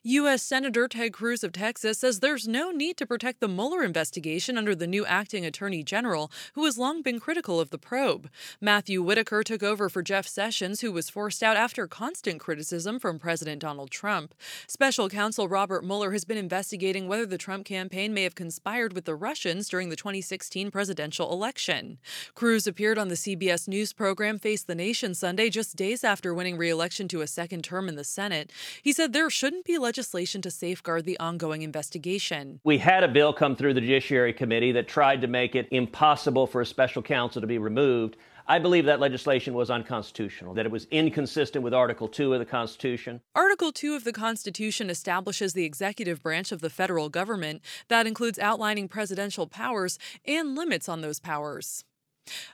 [0.03, 0.43] U.S.
[0.43, 4.75] Senator Ted Cruz of Texas says there's no need to protect the Mueller investigation under
[4.75, 8.29] the new acting attorney general, who has long been critical of the probe.
[8.61, 13.19] Matthew Whitaker took over for Jeff Sessions, who was forced out after constant criticism from
[13.19, 14.35] President Donald Trump.
[14.67, 19.05] Special counsel Robert Mueller has been investigating whether the Trump campaign may have conspired with
[19.05, 21.99] the Russians during the 2016 presidential election.
[22.35, 26.57] Cruz appeared on the CBS News program Face the Nation Sunday just days after winning
[26.57, 28.51] re election to a second term in the Senate.
[28.83, 32.61] He said there shouldn't be legislation to safeguard the ongoing investigation.
[32.65, 36.47] We had a bill come through the Judiciary Committee that tried to make it impossible
[36.47, 38.17] for a special counsel to be removed.
[38.49, 42.45] I believe that legislation was unconstitutional, that it was inconsistent with Article 2 of the
[42.45, 43.21] Constitution.
[43.35, 47.63] Article 2 of the Constitution establishes the executive branch of the federal government.
[47.89, 51.85] That includes outlining presidential powers and limits on those powers.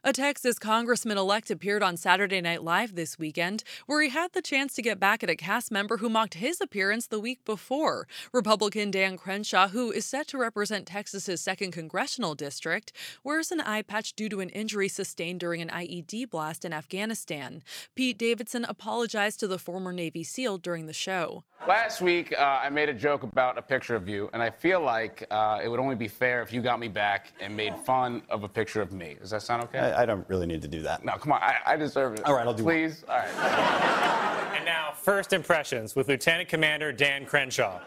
[0.05, 4.41] A Texas congressman elect appeared on Saturday Night Live this weekend, where he had the
[4.41, 8.07] chance to get back at a cast member who mocked his appearance the week before.
[8.33, 13.83] Republican Dan Crenshaw, who is set to represent Texas's 2nd congressional district, wears an eye
[13.83, 17.63] patch due to an injury sustained during an IED blast in Afghanistan.
[17.95, 21.45] Pete Davidson apologized to the former Navy SEAL during the show.
[21.67, 24.81] Last week, uh, I made a joke about a picture of you, and I feel
[24.81, 28.23] like uh, it would only be fair if you got me back and made fun
[28.31, 29.17] of a picture of me.
[29.21, 29.79] Does that sound okay?
[29.79, 31.05] I, I don't really need to do that.
[31.05, 31.43] No, come on.
[31.43, 32.25] I, I deserve it.
[32.25, 32.67] All right, I'll do it.
[32.67, 33.05] Please?
[33.09, 33.29] All right.
[34.57, 37.81] and now, first impressions with Lieutenant Commander Dan Crenshaw.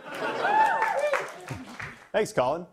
[2.12, 2.66] Thanks, Colin.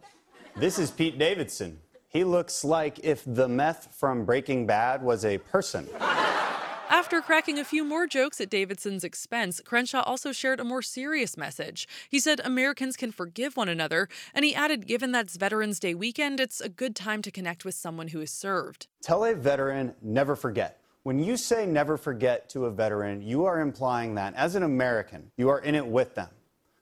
[0.56, 1.78] This is Pete Davidson.
[2.08, 5.88] He looks like if the meth from Breaking Bad was a person.
[6.90, 11.37] After cracking a few more jokes at Davidson's expense, Crenshaw also shared a more serious
[11.37, 11.87] message.
[12.09, 16.40] He said Americans can forgive one another, and he added, given that's Veterans Day weekend,
[16.40, 18.87] it's a good time to connect with someone who has served.
[19.03, 20.81] Tell a veteran never forget.
[21.03, 25.31] When you say never forget to a veteran, you are implying that as an American,
[25.37, 26.31] you are in it with them,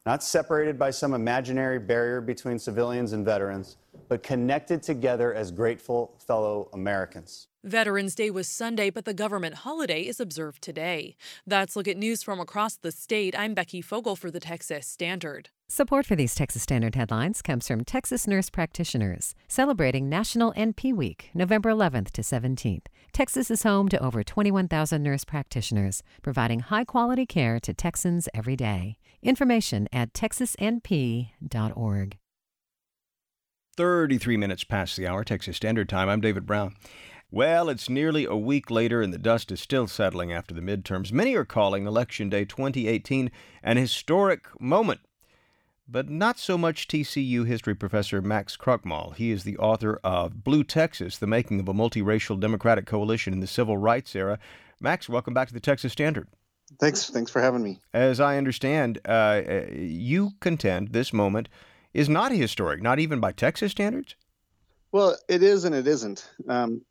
[0.07, 3.77] not separated by some imaginary barrier between civilians and veterans,
[4.09, 7.49] but connected together as grateful fellow Americans.
[7.65, 11.17] Veterans Day was Sunday, but the government holiday is observed today.
[11.45, 13.37] That's Look at News from across the state.
[13.37, 15.51] I'm Becky Fogel for the Texas Standard.
[15.69, 21.31] Support for these Texas Standard headlines comes from Texas Nurse Practitioners, celebrating National NP Week,
[21.35, 22.87] November 11th to 17th.
[23.13, 28.55] Texas is home to over 21,000 nurse practitioners, providing high quality care to Texans every
[28.55, 28.99] day.
[29.23, 32.17] Information at texasnp.org.
[33.77, 36.09] 33 minutes past the hour, Texas Standard Time.
[36.09, 36.75] I'm David Brown.
[37.31, 41.13] Well, it's nearly a week later and the dust is still settling after the midterms.
[41.13, 43.31] Many are calling Election Day 2018
[43.63, 45.01] an historic moment.
[45.87, 49.15] But not so much TCU history professor Max Krochmal.
[49.15, 53.41] He is the author of Blue Texas, the making of a multiracial democratic coalition in
[53.41, 54.39] the civil rights era.
[54.81, 56.29] Max, welcome back to the Texas Standard.
[56.81, 57.81] Thanks, thanks for having me.
[57.93, 61.49] As I understand, uh, you contend this moment
[61.97, 64.17] is not historic, not even by Texas standards.
[64.93, 66.29] Well, it is and it isn't.
[66.47, 66.83] Um,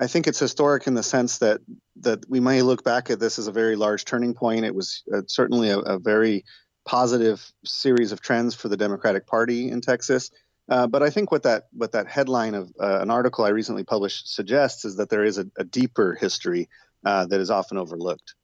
[0.00, 1.60] I think it's historic in the sense that
[2.02, 4.64] that we may look back at this as a very large turning point.
[4.64, 6.44] It was uh, certainly a, a, very
[6.84, 10.30] positive series of trends for the Democratic Party in Texas.
[10.68, 13.84] Uh, but I think what that what that headline of uh, an article I recently
[13.84, 16.68] published suggests is that there is a, a deeper history
[17.04, 18.34] uh, that is often overlooked.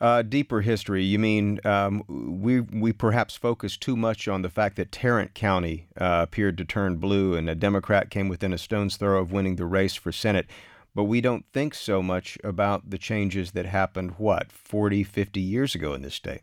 [0.00, 1.04] Uh, deeper history.
[1.04, 5.88] You mean um, we we perhaps focus too much on the fact that Tarrant County
[6.00, 9.56] uh, appeared to turn blue and a Democrat came within a stone's throw of winning
[9.56, 10.46] the race for Senate
[10.94, 15.74] but we don't think so much about the changes that happened, what, 40, 50 years
[15.74, 16.42] ago in this state.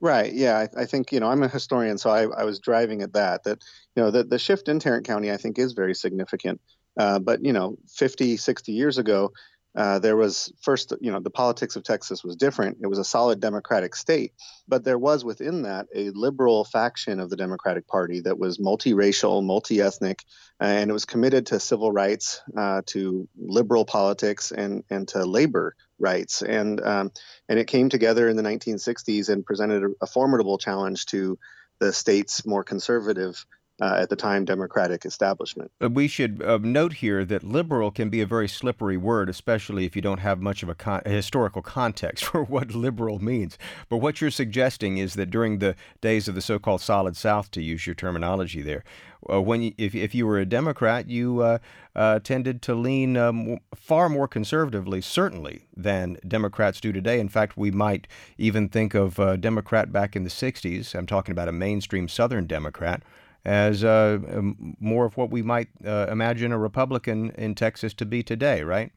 [0.00, 0.32] Right.
[0.32, 0.58] Yeah.
[0.58, 3.44] I, I think, you know, I'm a historian, so I, I was driving at that,
[3.44, 3.62] that,
[3.94, 6.60] you know, the, the shift in Tarrant County, I think, is very significant.
[6.96, 9.32] Uh, but, you know, 50, 60 years ago,
[9.74, 12.78] uh, there was first, you know, the politics of Texas was different.
[12.82, 14.32] It was a solid Democratic state,
[14.68, 19.42] but there was within that a liberal faction of the Democratic Party that was multiracial,
[19.42, 20.24] multi-ethnic,
[20.60, 25.74] and it was committed to civil rights, uh, to liberal politics, and and to labor
[25.98, 26.42] rights.
[26.42, 27.10] And um,
[27.48, 31.38] and it came together in the 1960s and presented a, a formidable challenge to
[31.78, 33.46] the state's more conservative
[33.80, 35.70] uh, at the time Democratic establishment.
[35.80, 39.96] We should uh, note here that liberal can be a very slippery word, especially if
[39.96, 43.58] you don't have much of a, con- a, historical context for what liberal means.
[43.88, 47.62] But what you're suggesting is that during the days of the so-called Solid South, to
[47.62, 48.84] use your terminology there,
[49.30, 51.58] uh, when you, if if you were a Democrat, you uh,
[51.94, 57.20] uh, tended to lean um, far more conservatively, certainly, than Democrats do today.
[57.20, 60.94] In fact, we might even think of a Democrat back in the '60s.
[60.94, 63.02] I'm talking about a mainstream Southern Democrat
[63.44, 68.06] as uh, um, more of what we might uh, imagine a Republican in Texas to
[68.06, 68.92] be today, right?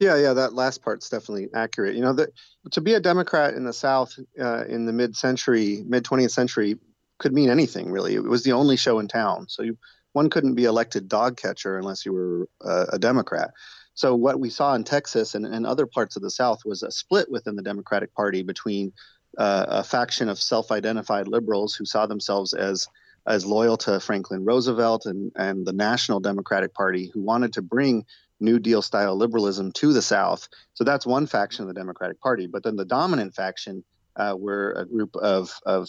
[0.00, 1.94] Yeah, yeah, that last part's definitely accurate.
[1.94, 2.30] You know, that
[2.72, 6.78] to be a Democrat in the South uh, in the mid-century, mid 20th century,
[7.18, 8.14] could mean anything really.
[8.14, 9.78] It was the only show in town, so you,
[10.12, 13.52] one couldn't be elected dog catcher unless you were uh, a Democrat.
[13.94, 16.90] So what we saw in Texas and, and other parts of the South was a
[16.90, 18.92] split within the Democratic Party between
[19.38, 22.88] uh, a faction of self-identified liberals who saw themselves as
[23.26, 28.04] as loyal to Franklin Roosevelt and, and the National Democratic Party, who wanted to bring
[28.40, 30.48] New Deal style liberalism to the South.
[30.74, 32.46] So that's one faction of the Democratic Party.
[32.46, 33.84] But then the dominant faction
[34.16, 35.88] uh, were a group of, of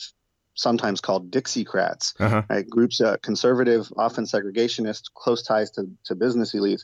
[0.56, 2.44] sometimes called Dixiecrats, uh-huh.
[2.50, 2.70] right?
[2.70, 6.84] groups uh, conservative, often segregationist, close ties to, to business elites.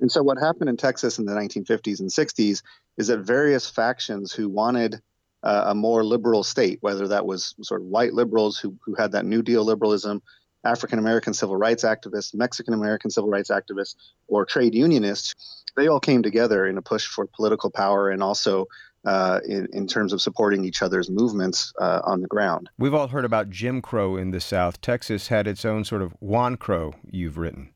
[0.00, 2.62] And so what happened in Texas in the 1950s and 60s
[2.96, 5.00] is that various factions who wanted
[5.42, 9.12] uh, a more liberal state, whether that was sort of white liberals who, who had
[9.12, 10.22] that New Deal liberalism,
[10.64, 13.94] African American civil rights activists, Mexican American civil rights activists,
[14.28, 18.66] or trade unionists, they all came together in a push for political power and also
[19.06, 22.68] uh, in, in, terms of supporting each other's movements uh, on the ground.
[22.78, 24.82] We've all heard about Jim Crow in the South.
[24.82, 27.70] Texas had its own sort of Juan Crow, you've written.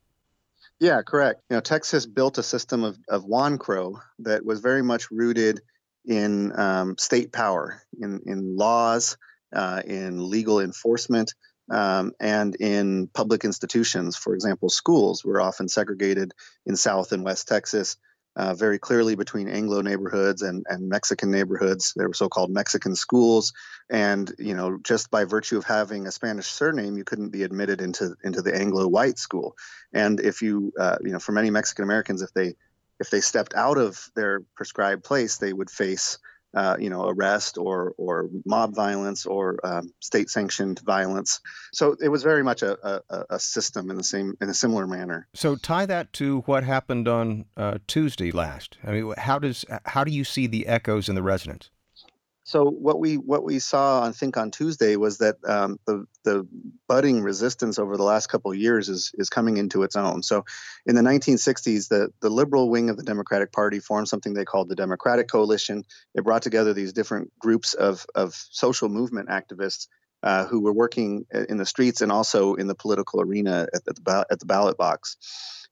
[0.79, 1.41] Yeah, correct.
[1.49, 5.61] You know, Texas built a system of, of Juan Crow that was very much rooted
[6.07, 9.17] in um, state power, in, in laws,
[9.55, 11.33] uh, in legal enforcement,
[11.71, 14.15] um, and in public institutions.
[14.15, 16.33] For example, schools were often segregated
[16.65, 17.97] in South and West Texas.
[18.37, 21.93] Uh, very clearly between Anglo neighborhoods and, and Mexican neighborhoods.
[21.95, 23.53] There were so-called Mexican schools,
[23.89, 27.79] and you know, just by virtue of having a Spanish surname, you couldn't be admitted
[27.79, 29.55] into into the Anglo white school.
[29.93, 32.55] And if you, uh, you know, for many Mexican Americans, if they
[32.99, 36.17] if they stepped out of their prescribed place, they would face
[36.55, 41.41] uh, you know, arrest or or mob violence or um, state-sanctioned violence.
[41.73, 44.87] So it was very much a, a, a, system in the same in a similar
[44.87, 45.27] manner.
[45.33, 48.77] So tie that to what happened on uh, Tuesday last.
[48.85, 51.71] I mean, how does how do you see the echoes in the resonance?
[52.45, 56.47] So what we what we saw, I think, on Tuesday was that um, the the
[56.87, 60.21] budding resistance over the last couple of years is is coming into its own.
[60.21, 60.45] So,
[60.85, 64.69] in the 1960s, the the liberal wing of the Democratic Party formed something they called
[64.69, 65.85] the Democratic Coalition.
[66.13, 69.87] It brought together these different groups of of social movement activists
[70.21, 74.25] uh, who were working in the streets and also in the political arena at the
[74.29, 75.17] at the ballot box.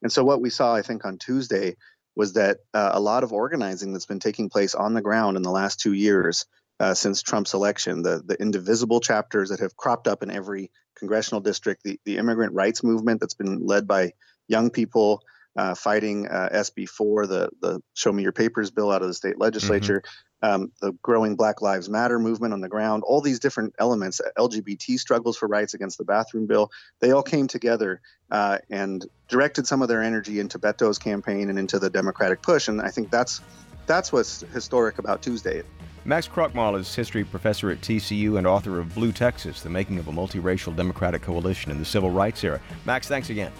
[0.01, 1.75] And so, what we saw, I think, on Tuesday
[2.15, 5.43] was that uh, a lot of organizing that's been taking place on the ground in
[5.43, 6.45] the last two years
[6.83, 8.03] uh, since Trump's election.
[8.03, 12.53] The the indivisible chapters that have cropped up in every congressional district, the, the immigrant
[12.53, 14.11] rights movement that's been led by
[14.49, 15.21] young people
[15.55, 19.39] uh, fighting uh, SB4, the the Show Me Your Papers bill out of the state
[19.39, 20.03] legislature,
[20.43, 20.63] mm-hmm.
[20.63, 24.99] um, the growing Black Lives Matter movement on the ground, all these different elements, LGBT
[24.99, 26.69] struggles for rights against the bathroom bill,
[26.99, 31.57] they all came together uh, and directed some of their energy into Beto's campaign and
[31.57, 32.67] into the Democratic push.
[32.67, 33.39] And I think that's
[33.85, 35.63] that's what's historic about Tuesday.
[36.05, 40.09] Max Krochmal is history professor at TCU and author of Blue Texas, the making of
[40.09, 42.59] a multiracial democratic coalition in the civil rights era.
[42.85, 43.53] Max, thanks again.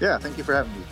[0.00, 0.84] Yeah, thank you for having me.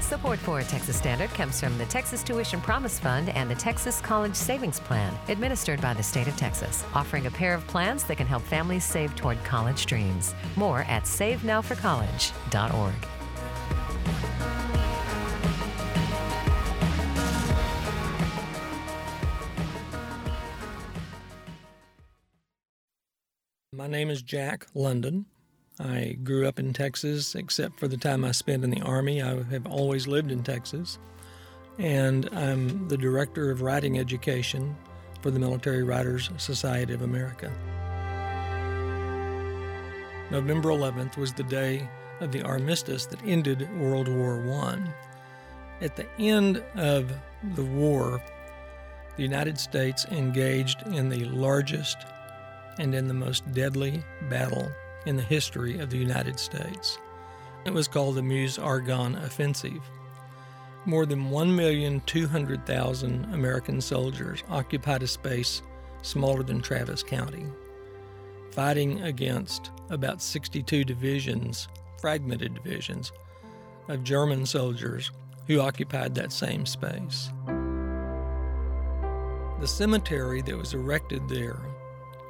[0.00, 4.34] Support for Texas Standard comes from the Texas Tuition Promise Fund and the Texas College
[4.34, 8.26] Savings Plan, administered by the state of Texas, offering a pair of plans that can
[8.26, 10.34] help families save toward college dreams.
[10.56, 13.19] More at savenowforcollege.org.
[23.90, 25.26] name is Jack London.
[25.78, 29.20] I grew up in Texas, except for the time I spent in the Army.
[29.22, 30.98] I have always lived in Texas.
[31.78, 34.76] And I'm the Director of Writing Education
[35.22, 37.52] for the Military Writers Society of America.
[40.30, 41.88] November 11th was the day
[42.20, 44.78] of the armistice that ended World War I.
[45.80, 47.12] At the end of
[47.54, 48.22] the war,
[49.16, 51.96] the United States engaged in the largest
[52.78, 54.70] and in the most deadly battle
[55.06, 56.98] in the history of the United States.
[57.64, 59.82] It was called the Meuse Argonne Offensive.
[60.86, 65.62] More than 1,200,000 American soldiers occupied a space
[66.02, 67.44] smaller than Travis County,
[68.50, 71.68] fighting against about 62 divisions,
[72.00, 73.12] fragmented divisions,
[73.88, 75.10] of German soldiers
[75.46, 77.30] who occupied that same space.
[79.60, 81.58] The cemetery that was erected there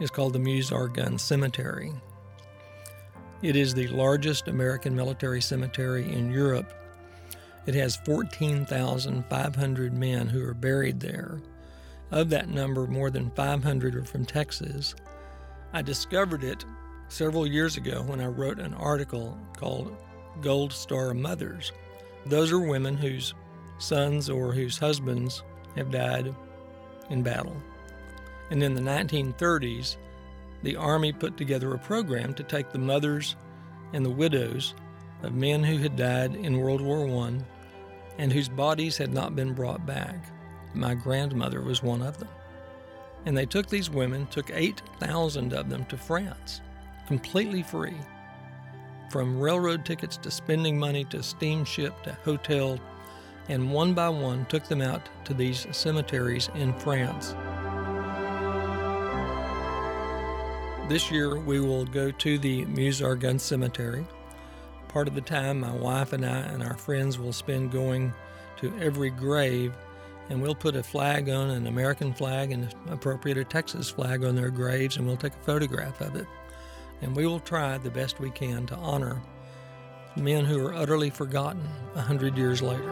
[0.01, 1.93] is called the Meuse Argonne Cemetery.
[3.43, 6.73] It is the largest American military cemetery in Europe.
[7.67, 11.41] It has 14,500 men who are buried there.
[12.11, 14.95] Of that number, more than 500 are from Texas.
[15.73, 16.65] I discovered it
[17.09, 19.97] several years ago when I wrote an article called
[20.41, 21.73] Gold Star Mothers.
[22.27, 23.35] Those are women whose
[23.79, 25.43] sons or whose husbands
[25.77, 26.35] have died
[27.11, 27.57] in battle.
[28.51, 29.97] And in the 1930s,
[30.63, 33.37] the Army put together a program to take the mothers
[33.93, 34.75] and the widows
[35.23, 37.39] of men who had died in World War I
[38.19, 40.27] and whose bodies had not been brought back.
[40.75, 42.29] My grandmother was one of them.
[43.27, 46.61] And they took these women, took 8,000 of them to France,
[47.07, 47.97] completely free.
[49.11, 52.79] From railroad tickets to spending money to steamship to hotel,
[53.49, 57.35] and one by one took them out to these cemeteries in France.
[60.91, 64.05] This year we will go to the Meuse Argonne Cemetery.
[64.89, 68.13] Part of the time, my wife and I and our friends will spend going
[68.57, 69.73] to every grave,
[70.31, 74.35] and we'll put a flag on an American flag and appropriate a Texas flag on
[74.35, 76.27] their graves, and we'll take a photograph of it.
[77.03, 79.23] And we will try the best we can to honor
[80.17, 81.63] men who are utterly forgotten
[81.95, 82.91] a hundred years later.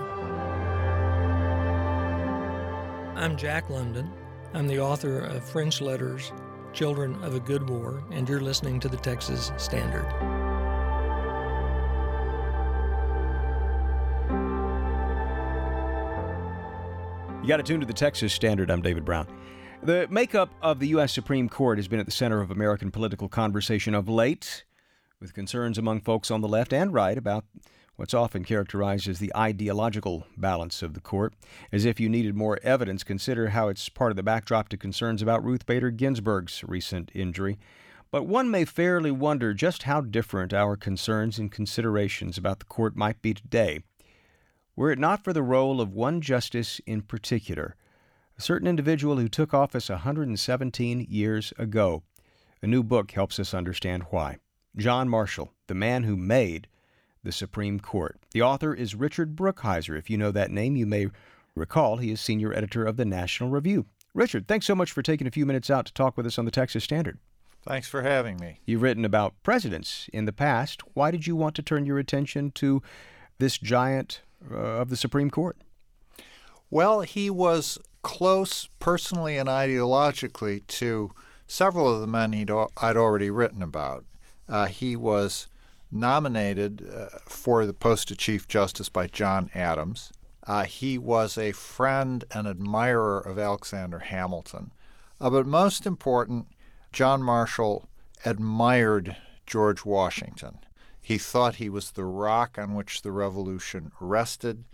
[3.16, 4.08] I'm Jack London.
[4.54, 6.30] I'm the author of French Letters
[6.72, 10.06] Children of a Good War, and you're listening to the Texas Standard.
[17.42, 18.70] You got to tune to the Texas Standard.
[18.70, 19.26] I'm David Brown.
[19.82, 21.12] The makeup of the U.S.
[21.12, 24.64] Supreme Court has been at the center of American political conversation of late,
[25.20, 27.44] with concerns among folks on the left and right about
[27.98, 31.34] what's often characterized as the ideological balance of the court.
[31.72, 35.20] As if you needed more evidence, consider how it's part of the backdrop to concerns
[35.20, 37.58] about Ruth Bader Ginsburg's recent injury.
[38.12, 42.94] But one may fairly wonder just how different our concerns and considerations about the court
[42.94, 43.80] might be today
[44.76, 47.74] Were it not for the role of one justice in particular,
[48.38, 52.04] a certain individual who took office 117 years ago,
[52.62, 54.36] a new book helps us understand why.
[54.76, 56.68] John Marshall, the man who made
[57.22, 58.18] the Supreme Court.
[58.32, 59.98] The author is Richard Brookhiser.
[59.98, 61.08] If you know that name, you may
[61.54, 63.86] recall he is senior editor of the National Review.
[64.14, 66.44] Richard, thanks so much for taking a few minutes out to talk with us on
[66.44, 67.18] the Texas Standard.
[67.62, 68.60] Thanks for having me.
[68.64, 70.82] You've written about presidents in the past.
[70.94, 72.82] Why did you want to turn your attention to
[73.38, 75.56] this giant uh, of the Supreme Court?
[76.70, 81.10] Well, he was close personally and ideologically to
[81.46, 84.04] several of the men he'd, I'd already written about.
[84.48, 85.48] Uh, he was
[85.90, 90.12] nominated uh, for the post of Chief Justice by John Adams.
[90.46, 94.72] Uh, he was a friend and admirer of Alexander Hamilton.
[95.20, 96.46] Uh, but most important,
[96.92, 97.88] John Marshall
[98.24, 99.16] admired
[99.46, 100.58] George Washington.
[101.00, 104.64] He thought he was the rock on which the revolution rested,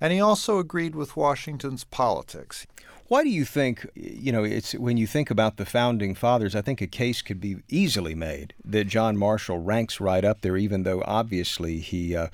[0.00, 2.66] and he also agreed with Washington's politics.
[3.08, 6.60] Why do you think, you know, it's when you think about the founding fathers, I
[6.60, 10.82] think a case could be easily made that John Marshall ranks right up there, even
[10.82, 12.28] though obviously he uh,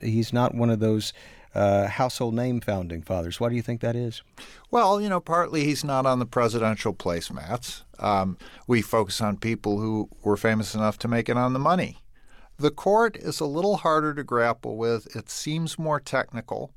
[0.00, 1.12] he's not one of those
[1.54, 3.38] uh, household name founding fathers.
[3.38, 4.22] Why do you think that is?
[4.70, 7.82] Well, you know, partly he's not on the presidential placemats.
[7.98, 11.98] Um, we focus on people who were famous enough to make it on the money.
[12.56, 15.14] The court is a little harder to grapple with.
[15.14, 16.72] It seems more technical.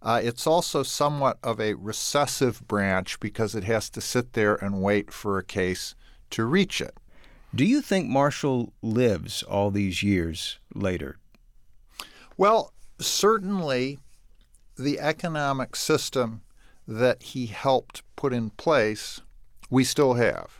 [0.00, 4.82] Uh, it's also somewhat of a recessive branch because it has to sit there and
[4.82, 5.94] wait for a case
[6.30, 6.96] to reach it.
[7.54, 11.18] Do you think Marshall lives all these years later?
[12.36, 13.98] Well, certainly
[14.76, 16.42] the economic system
[16.86, 19.20] that he helped put in place,
[19.68, 20.57] we still have.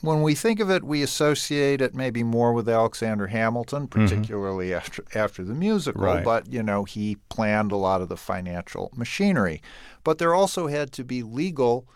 [0.00, 4.06] When we think of it, we associate it maybe more with Alexander Hamilton, Mm-hmm.
[4.06, 4.76] particularly mm-hmm.
[4.76, 6.02] after after the musical.
[6.02, 6.24] Right.
[6.24, 9.62] But you know, he planned a lot of the financial machinery.
[10.02, 11.86] But there also had to be legal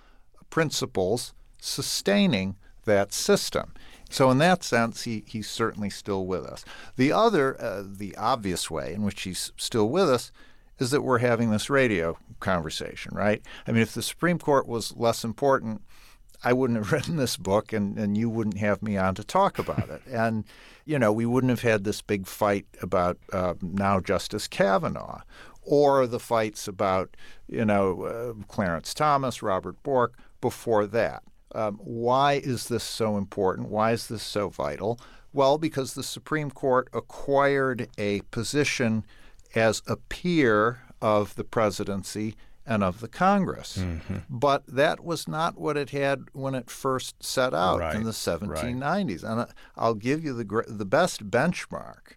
[0.51, 3.75] principles sustaining that system.
[4.11, 6.65] So in that sense, he, he's certainly still with us.
[6.97, 10.33] The other, uh, the obvious way in which he's still with us
[10.79, 13.43] is that we're having this radio conversation, right?
[13.67, 15.83] I mean, if the Supreme Court was less important,
[16.45, 19.59] I wouldn't have written this book and, and you wouldn't have me on to talk
[19.59, 20.03] about it.
[20.11, 20.45] And,
[20.85, 25.23] you know, we wouldn't have had this big fight about uh, now Justice Kavanaugh
[25.63, 27.17] or the fights about,
[27.47, 31.23] you know, uh, Clarence Thomas, Robert Bork before that.
[31.55, 33.69] Um, why is this so important?
[33.69, 34.99] Why is this so vital?
[35.33, 39.05] Well, because the Supreme Court acquired a position
[39.55, 42.35] as a peer of the presidency
[42.69, 43.79] and of the Congress.
[43.79, 44.19] Mm-hmm.
[44.29, 48.11] But that was not what it had when it first set out Right, in the
[48.13, 49.25] 1790s.
[49.25, 52.17] And I- I'll give you the the best benchmark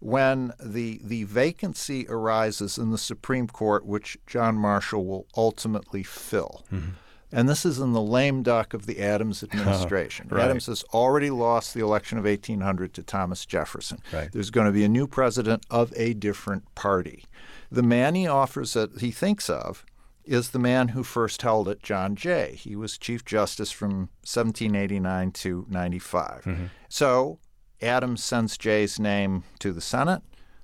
[0.00, 6.64] when the the vacancy arises in the Supreme Court, which John Marshall will ultimately fill.
[6.72, 6.90] Mm-hmm.
[7.34, 10.28] And this is in the lame duck of the Adams administration.
[10.28, 10.44] Right.
[10.44, 14.00] Adams has already lost the election of 1800 to Thomas Jefferson.
[14.12, 14.30] Right.
[14.30, 17.24] There's going to be a new president of a different party.
[17.70, 19.86] The man he offers that he thinks of
[20.24, 22.54] is the man who first held it, John Jay.
[22.58, 26.42] He was Chief Justice from 1789 to 95.
[26.44, 26.64] Mm-hmm.
[26.88, 27.38] So
[27.80, 30.22] Adams sends Jay's name to the Senate.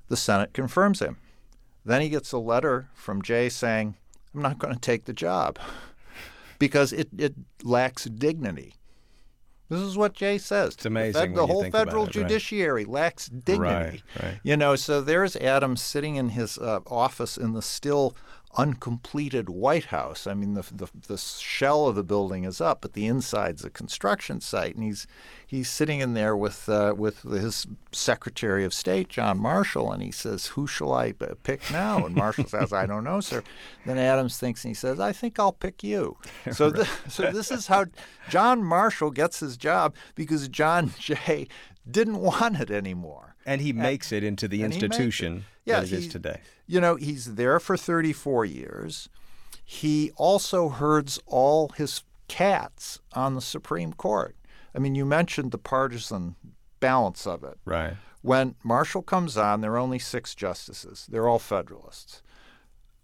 [0.09, 1.19] The Senate confirms him.
[1.85, 3.97] Then he gets a letter from Jay saying,
[4.35, 5.59] I'm not going to take the job
[6.59, 8.75] because it, it lacks dignity.
[9.69, 10.75] This is what Jay says.
[10.75, 12.13] It's amazing The, you whole federal it, right.
[12.13, 14.03] judiciary lacks dignity.
[14.15, 14.41] Right, right.
[14.43, 18.17] You know, so there's Adams sitting in his uh, office in the still
[18.57, 20.27] uncompleted White House.
[20.27, 23.71] I mean, the, the the shell of the building is up, but the inside's a
[23.71, 25.07] construction site, and he's
[25.47, 30.11] he's sitting in there with uh, with his Secretary of State, John Marshall, and he
[30.11, 33.43] says, "Who shall I pick now?" And Marshall says, "I don't know, sir."
[33.87, 36.17] Then Adams thinks, and he says, "I think I'll pick you."
[36.53, 37.87] So, th- so this is how
[38.31, 41.47] John Marshall gets his job because John Jay
[41.89, 43.35] didn't want it anymore.
[43.47, 45.01] And he makes it into the and he makes it.
[45.01, 46.41] institution Yeah, that it is today.
[46.67, 49.09] You know, he's there for 34 years.
[49.65, 54.35] He also herds all his cats on the Supreme Court.
[54.75, 56.37] I mean, you mentioned the partisan
[56.81, 57.59] balance of it.
[57.65, 57.95] Right.
[58.23, 61.07] When Marshall comes on, there are only six justices.
[61.11, 62.23] They're all Federalists.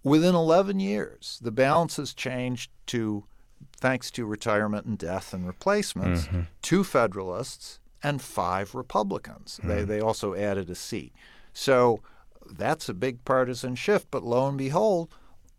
[0.03, 3.25] Within 11 years, the balance has changed to,
[3.77, 6.49] thanks to retirement and death and replacements, Mhm.
[6.61, 9.59] two Federalists and five Republicans.
[9.65, 9.87] They, Mhm.
[9.87, 11.15] they also added a seat.
[11.55, 12.01] So
[12.51, 14.09] that's a big partisan shift.
[14.11, 15.11] But lo and behold,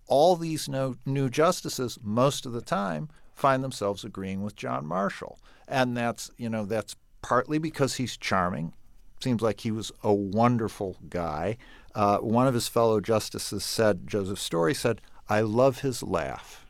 [0.07, 5.39] all these no, new justices, most of the time, find themselves agreeing with John Marshall.
[5.67, 8.73] And that's, you know, that's partly because he's charming,
[9.19, 11.57] seems like he was a wonderful guy.
[11.95, 16.65] Uh, one of his fellow justices said, Joseph Story said, I love his laugh.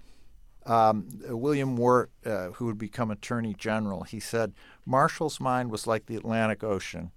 [0.65, 4.53] Um, William Wirt, uh, who would become Attorney General, he said,
[4.85, 7.11] Marshall's mind was like the Atlantic Ocean.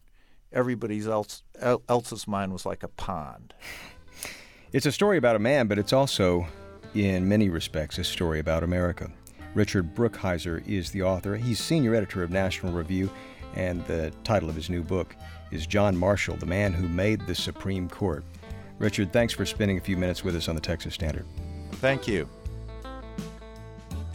[0.52, 1.42] Everybody else,
[1.88, 3.54] else's mind was like a pond.
[4.70, 6.46] It's a story about a man, but it's also,
[6.94, 9.10] in many respects, a story about America.
[9.54, 11.36] Richard Brookhiser is the author.
[11.36, 13.08] He's senior editor of National Review,
[13.54, 15.16] and the title of his new book
[15.50, 18.24] is John Marshall, the Man Who Made the Supreme Court.
[18.78, 21.24] Richard, thanks for spending a few minutes with us on the Texas Standard.
[21.76, 22.28] Thank you.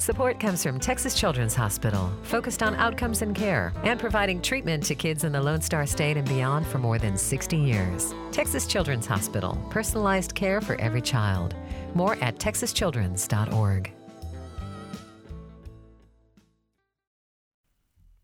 [0.03, 4.95] Support comes from Texas Children's Hospital, focused on outcomes and care, and providing treatment to
[4.95, 8.13] kids in the Lone Star State and beyond for more than 60 years.
[8.33, 11.55] Texas Children's Hospital, personalized care for every child.
[11.95, 13.93] More at texaschildrens.org.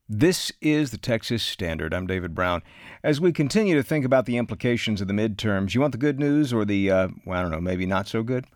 [0.09, 1.93] This is the Texas Standard.
[1.93, 2.61] I'm David Brown.
[3.05, 6.19] As we continue to think about the implications of the midterms, you want the good
[6.19, 8.47] news or the, uh, well, I don't know, maybe not so good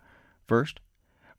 [0.46, 0.82] first?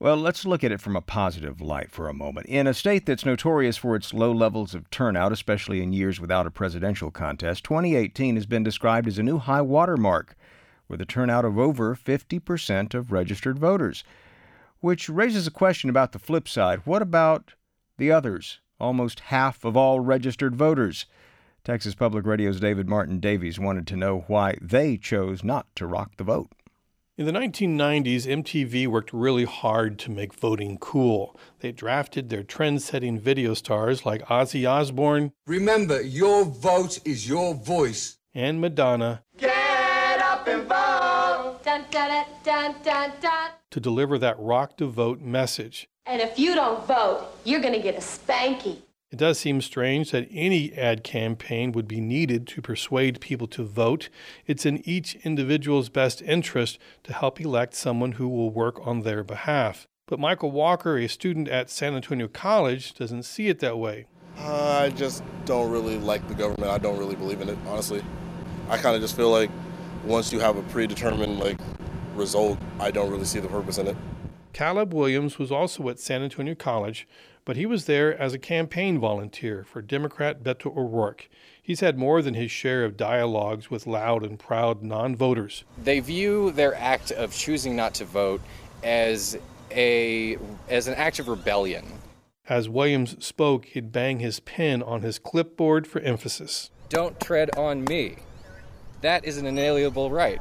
[0.04, 2.44] Well, let's look at it from a positive light for a moment.
[2.44, 6.46] In a state that's notorious for its low levels of turnout, especially in years without
[6.46, 10.36] a presidential contest, 2018 has been described as a new high water mark,
[10.88, 14.04] with a turnout of over 50% of registered voters.
[14.80, 16.82] Which raises a question about the flip side.
[16.84, 17.54] What about
[17.96, 18.60] the others?
[18.78, 21.06] almost half of all registered voters.
[21.64, 26.18] Texas Public Radio's David Martin Davies wanted to know why they chose not to rock
[26.18, 26.50] the vote.
[27.16, 31.38] In the 1990s, MTV worked really hard to make voting cool.
[31.60, 35.30] They drafted their trend setting video stars like Ozzy Osbourne.
[35.46, 38.18] Remember, your vote is your voice.
[38.34, 39.22] And Madonna.
[39.36, 41.60] Get up and vote!
[41.62, 42.74] Dun, dun, dun,
[43.70, 45.88] to deliver that rock to vote message.
[46.06, 48.78] And if you don't vote, you're going to get a spanky.
[49.14, 53.62] It does seem strange that any ad campaign would be needed to persuade people to
[53.62, 54.08] vote.
[54.44, 59.22] It's in each individual's best interest to help elect someone who will work on their
[59.22, 59.86] behalf.
[60.06, 64.06] But Michael Walker, a student at San Antonio College, doesn't see it that way.
[64.36, 66.72] I just don't really like the government.
[66.72, 68.02] I don't really believe in it, honestly.
[68.68, 69.48] I kind of just feel like
[70.04, 71.60] once you have a predetermined like
[72.16, 73.96] result, I don't really see the purpose in it.
[74.54, 77.08] Caleb Williams was also at San Antonio College,
[77.44, 81.28] but he was there as a campaign volunteer for Democrat Beto O'Rourke.
[81.60, 85.64] He's had more than his share of dialogues with loud and proud non voters.
[85.82, 88.40] They view their act of choosing not to vote
[88.84, 89.36] as,
[89.72, 90.38] a,
[90.68, 91.84] as an act of rebellion.
[92.48, 96.70] As Williams spoke, he'd bang his pen on his clipboard for emphasis.
[96.90, 98.18] Don't tread on me.
[99.00, 100.40] That is an inalienable right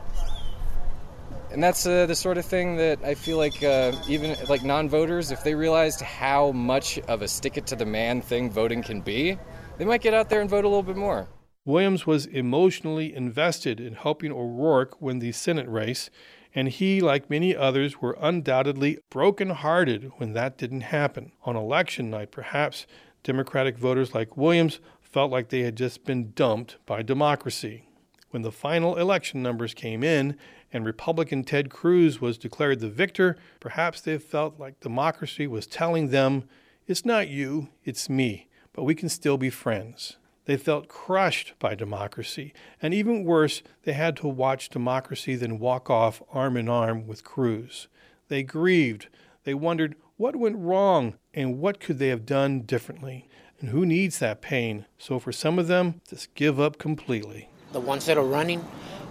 [1.54, 5.32] and that's uh, the sort of thing that I feel like uh, even like non-voters,
[5.32, 9.02] if they realized how much of a stick it to the man thing voting can
[9.02, 9.38] be,
[9.78, 11.28] they might get out there and vote a little bit more.
[11.64, 16.10] Williams was emotionally invested in helping O'Rourke win the Senate race,
[16.56, 21.32] and he, like many others, were undoubtedly broken-hearted when that didn't happen.
[21.44, 22.86] On election night, perhaps
[23.24, 27.88] Democratic voters like Williams felt like they had just been dumped by democracy.
[28.32, 30.38] When the final election numbers came in
[30.74, 36.10] and Republican Ted Cruz was declared the victor, perhaps they felt like democracy was telling
[36.10, 36.46] them,
[36.88, 40.18] it's not you, it's me, but we can still be friends.
[40.46, 45.90] They felt crushed by democracy, and even worse, they had to watch democracy then walk
[45.90, 47.88] off arm in arm with Cruz.
[48.28, 49.08] They grieved.
[49.46, 53.30] They wondered what went wrong and what could they have done differently.
[53.60, 54.86] And who needs that pain?
[54.98, 58.66] So for some of them, just give up completely the ones that are running,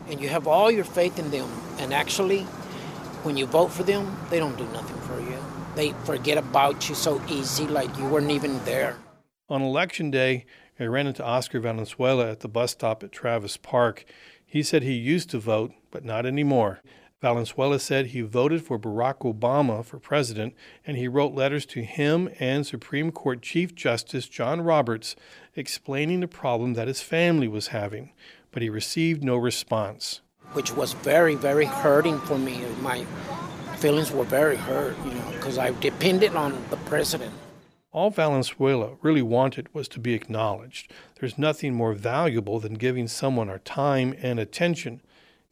[0.09, 1.49] and you have all your faith in them.
[1.79, 2.43] And actually,
[3.25, 5.37] when you vote for them, they don't do nothing for you.
[5.75, 8.97] They forget about you so easy, like you weren't even there.
[9.49, 10.47] On election day,
[10.81, 14.05] I ran into Oscar Valenzuela at the bus stop at Travis Park.
[14.45, 16.81] He said he used to vote, but not anymore.
[17.21, 20.55] Valenzuela said he voted for Barack Obama for president,
[20.85, 25.15] and he wrote letters to him and Supreme Court Chief Justice John Roberts
[25.55, 28.11] explaining the problem that his family was having
[28.53, 30.20] but he received no response.
[30.53, 32.64] Which was very, very hurting for me.
[32.80, 33.05] My
[33.78, 37.32] feelings were very hurt, you know, because I depended on the president.
[37.90, 40.92] All Valenzuela really wanted was to be acknowledged.
[41.18, 45.03] There's nothing more valuable than giving someone our time and attention.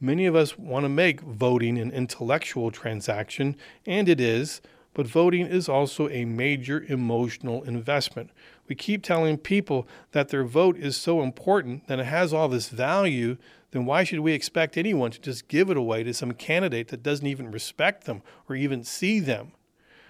[0.00, 4.62] Many of us want to make voting an intellectual transaction, and it is,
[4.94, 8.30] but voting is also a major emotional investment.
[8.70, 12.68] We keep telling people that their vote is so important, that it has all this
[12.68, 13.36] value,
[13.72, 17.02] then why should we expect anyone to just give it away to some candidate that
[17.02, 19.50] doesn't even respect them or even see them?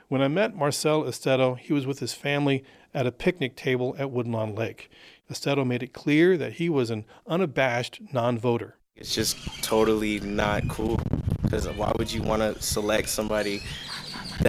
[0.09, 4.11] When I met Marcel Estedo, he was with his family at a picnic table at
[4.11, 4.91] Woodlawn Lake.
[5.33, 8.77] Esteto made it clear that he was an unabashed non voter.
[8.95, 11.01] It's just totally not cool
[11.41, 13.63] because why would you want to select somebody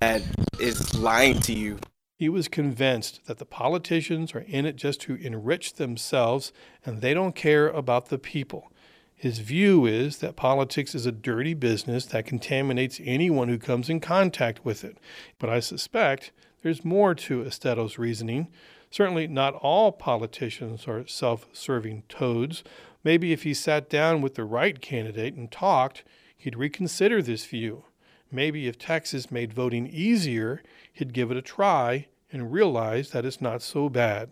[0.02, 0.22] that
[0.60, 1.80] is lying to you?
[2.22, 6.54] He was convinced that the politicians are in it just to enrich themselves
[6.86, 8.72] and they don't care about the people.
[9.16, 14.00] His view is that politics is a dirty business that contaminates anyone who comes in
[14.02, 15.00] contact with it.
[15.40, 18.50] But I suspect there's more to Esteto's reasoning.
[18.92, 22.64] Certainly, not all politicians are self serving toads.
[23.04, 26.04] Maybe if he sat down with the right candidate and talked,
[26.38, 27.86] he'd reconsider this view.
[28.32, 30.64] Maybe if Texas made voting easier,
[30.94, 34.32] he'd give it a try and realize that it's not so bad.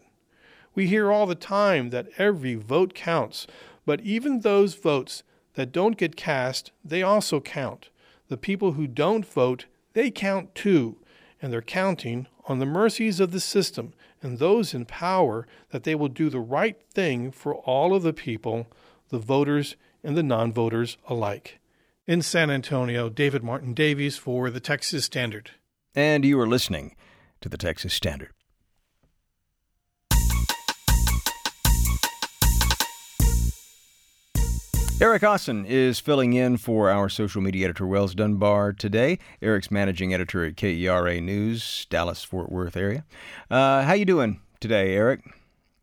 [0.74, 3.45] We hear all the time that every vote counts,
[3.86, 5.24] but even those votes
[5.56, 7.89] that don't get cast, they also count.
[8.30, 10.97] The people who don't vote, they count too,
[11.41, 15.95] and they're counting on the mercies of the system and those in power that they
[15.95, 18.68] will do the right thing for all of the people,
[19.10, 21.59] the voters and the non voters alike.
[22.10, 25.51] In San Antonio, David Martin Davies for the Texas Standard.
[25.93, 26.95] And you are listening
[27.39, 28.32] to the Texas Standard.
[34.99, 39.20] Eric Austin is filling in for our social media editor Wells Dunbar today.
[39.39, 43.05] Eric's managing editor at KERA News, Dallas Fort Worth area.
[43.51, 45.22] Uh, how you doing today, Eric?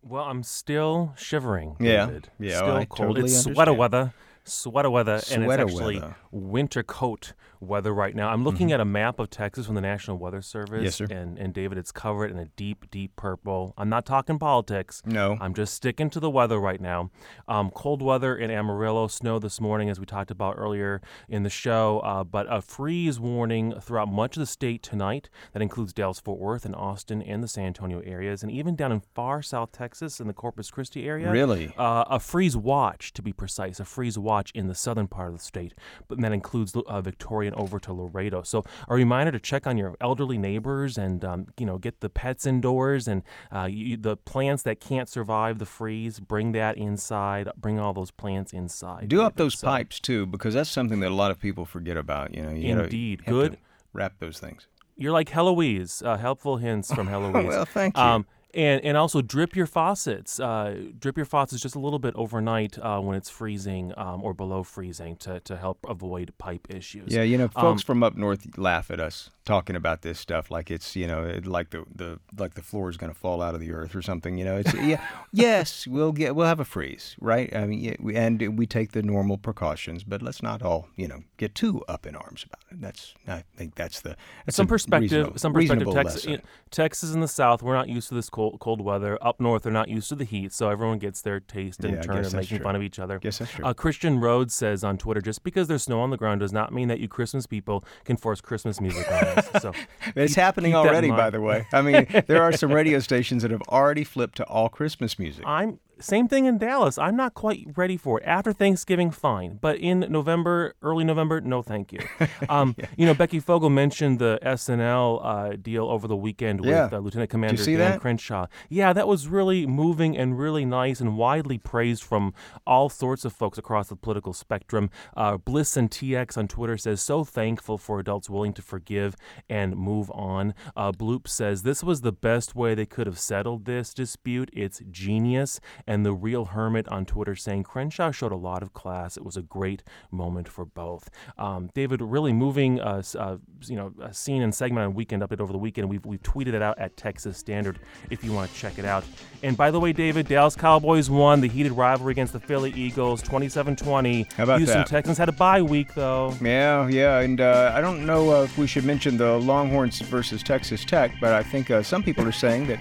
[0.02, 1.76] Well, I'm still shivering.
[1.78, 2.30] Yeah, David.
[2.40, 3.10] yeah, still I cold.
[3.10, 4.12] totally it's sweater weather.
[4.46, 6.16] Sweater weather, and it's actually weather.
[6.36, 8.28] Winter coat weather right now.
[8.28, 8.74] I'm looking Mhm.
[8.74, 10.82] at a map of Texas from the National Weather Service.
[10.84, 11.06] Yes, sir.
[11.10, 13.72] And, and David, it's covered in a deep, deep purple.
[13.78, 15.02] I'm not talking politics.
[15.06, 15.38] No.
[15.40, 17.10] I'm just sticking to the weather right now.
[17.48, 21.50] Um, cold weather in Amarillo, snow this morning, as we talked about earlier in the
[21.50, 25.30] show, uh, but a freeze warning throughout much of the state tonight.
[25.54, 28.92] That includes Dallas, Fort Worth, and Austin, and the San Antonio areas, and even down
[28.92, 31.30] in far South Texas in the Corpus Christi area.
[31.30, 31.72] Really?
[31.78, 35.38] Uh, a freeze watch, to be precise, a freeze watch in the southern part of
[35.38, 35.74] the state,
[36.08, 38.42] but that includes uh, Victoria and over to Laredo.
[38.42, 42.08] So a reminder to check on your elderly neighbors and um, you know get the
[42.10, 43.22] pets indoors and
[43.54, 46.18] uh, you, the plants that can't survive the freeze.
[46.18, 47.48] Bring that inside.
[47.56, 49.08] Bring all those plants inside.
[49.08, 52.34] Do up those pipes too, because that's something that a lot of people forget about.
[52.34, 53.24] You know, you Indeed.
[53.24, 53.58] Good.
[53.92, 54.66] wrap those things.
[54.96, 56.02] You're like Heloise.
[56.02, 57.46] Uh, helpful hints from Heloise.
[57.46, 58.02] Well, thank you.
[58.02, 58.26] Um,
[58.56, 60.40] and, and also drip your faucets.
[60.40, 64.34] Uh, drip your faucets just a little bit overnight uh, when it's freezing um, or
[64.34, 67.12] below freezing to, to help avoid pipe issues.
[67.14, 70.50] Yeah, you know, folks Um, from up north laugh at us talking about this stuff
[70.50, 73.40] like it's you know it, like the, the like the floor is going to fall
[73.40, 74.38] out of the earth or something.
[74.38, 75.00] You know, it's yeah,
[75.32, 77.54] yes, we'll get we'll have a freeze, right?
[77.54, 81.06] I mean, yeah, we, and we take the normal precautions, but let's not all you
[81.06, 82.80] know get too up in arms about it.
[82.80, 85.10] That's I think that's the that's some perspective.
[85.12, 85.86] reasonable- Some perspective.
[85.86, 88.80] reasonable Texas, you know, Texas in the south, we're not used to this cold, cold
[88.80, 89.18] weather.
[89.22, 92.02] Up north, they're not used to the heat, so everyone gets their taste in Yeah,
[92.02, 92.64] turn of making true.
[92.64, 93.18] fun of each other.
[93.18, 93.64] Guess that's true.
[93.64, 96.72] Uh, Christian Rhodes says on Twitter, just because there's snow on the ground does not
[96.72, 99.62] mean that you Christmas people can force Christmas music on us.
[99.62, 99.72] So
[100.16, 101.66] It's keep- happening keep already, by the way.
[101.72, 105.44] I mean, there are some radio stations that have already flipped to all Christmas music.
[105.46, 106.98] I'm same thing in Dallas.
[106.98, 108.24] I'm not quite ready for it.
[108.26, 112.00] After Thanksgiving, fine, but in November, early November, no, thank you.
[112.48, 116.98] Um, You know, Becky Fogel mentioned the SNL uh, deal over the weekend with uh,
[116.98, 118.00] Lieutenant Commander Dan that?
[118.00, 118.46] Crenshaw.
[118.68, 122.34] Yeah, that was really moving and really nice and widely praised from
[122.66, 124.90] all sorts of folks across the political spectrum.
[125.16, 129.16] Uh, Bliss and TX on Twitter says, so thankful for adults willing to forgive
[129.48, 130.54] and move on.
[130.76, 134.50] Uh, Bloop says, this was the best way they could have settled this dispute.
[134.52, 135.60] It's genius.
[135.86, 139.16] And the real hermit on Twitter saying, Crenshaw showed a lot of class.
[139.16, 141.10] It was a great moment for both.
[141.38, 145.40] Um, David, really moving, uh, uh, you know, a scene and segment on Weekend Update
[145.40, 145.88] over the weekend.
[145.88, 147.78] We've, we've tweeted it out at Texas Standard
[148.10, 149.04] if you want to check it out.
[149.42, 153.22] And by the way, David, Dallas Cowboys won the heated rivalry against the Philly Eagles
[153.22, 154.26] 27 20.
[154.36, 154.86] How about Houston that?
[154.86, 156.34] Texans had a bye week, though.
[156.40, 160.42] Yeah, yeah, and uh, I don't know uh, if we should mention the Longhorns versus
[160.42, 162.80] Texas Tech, but I think uh, some people are saying that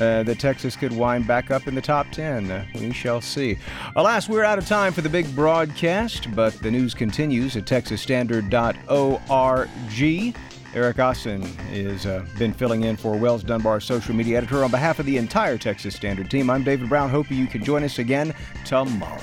[0.00, 2.50] uh, that Texas could wind back up in the top 10.
[2.50, 3.58] Uh, we shall see.
[3.96, 10.36] Alas, we're out of time for the big broadcast, but the news continues at texasstandard.org.
[10.72, 14.62] Eric Austin has uh, been filling in for Wells Dunbar, social media editor.
[14.62, 17.10] On behalf of the entire Texas Standard team, I'm David Brown.
[17.10, 18.32] Hope you can join us again
[18.64, 19.20] tomorrow.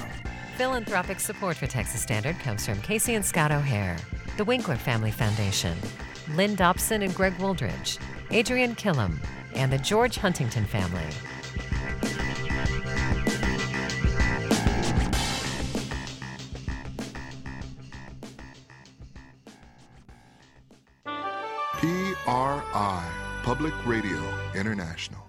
[0.57, 3.97] Philanthropic support for Texas Standard comes from Casey and Scott O'Hare,
[4.35, 5.77] the Winkler Family Foundation,
[6.35, 7.99] Lynn Dobson and Greg Wooldridge,
[8.31, 9.17] Adrian Killam,
[9.57, 11.01] and the George Huntington family.
[21.79, 23.11] PRI,
[23.43, 24.21] Public Radio
[24.55, 25.26] International.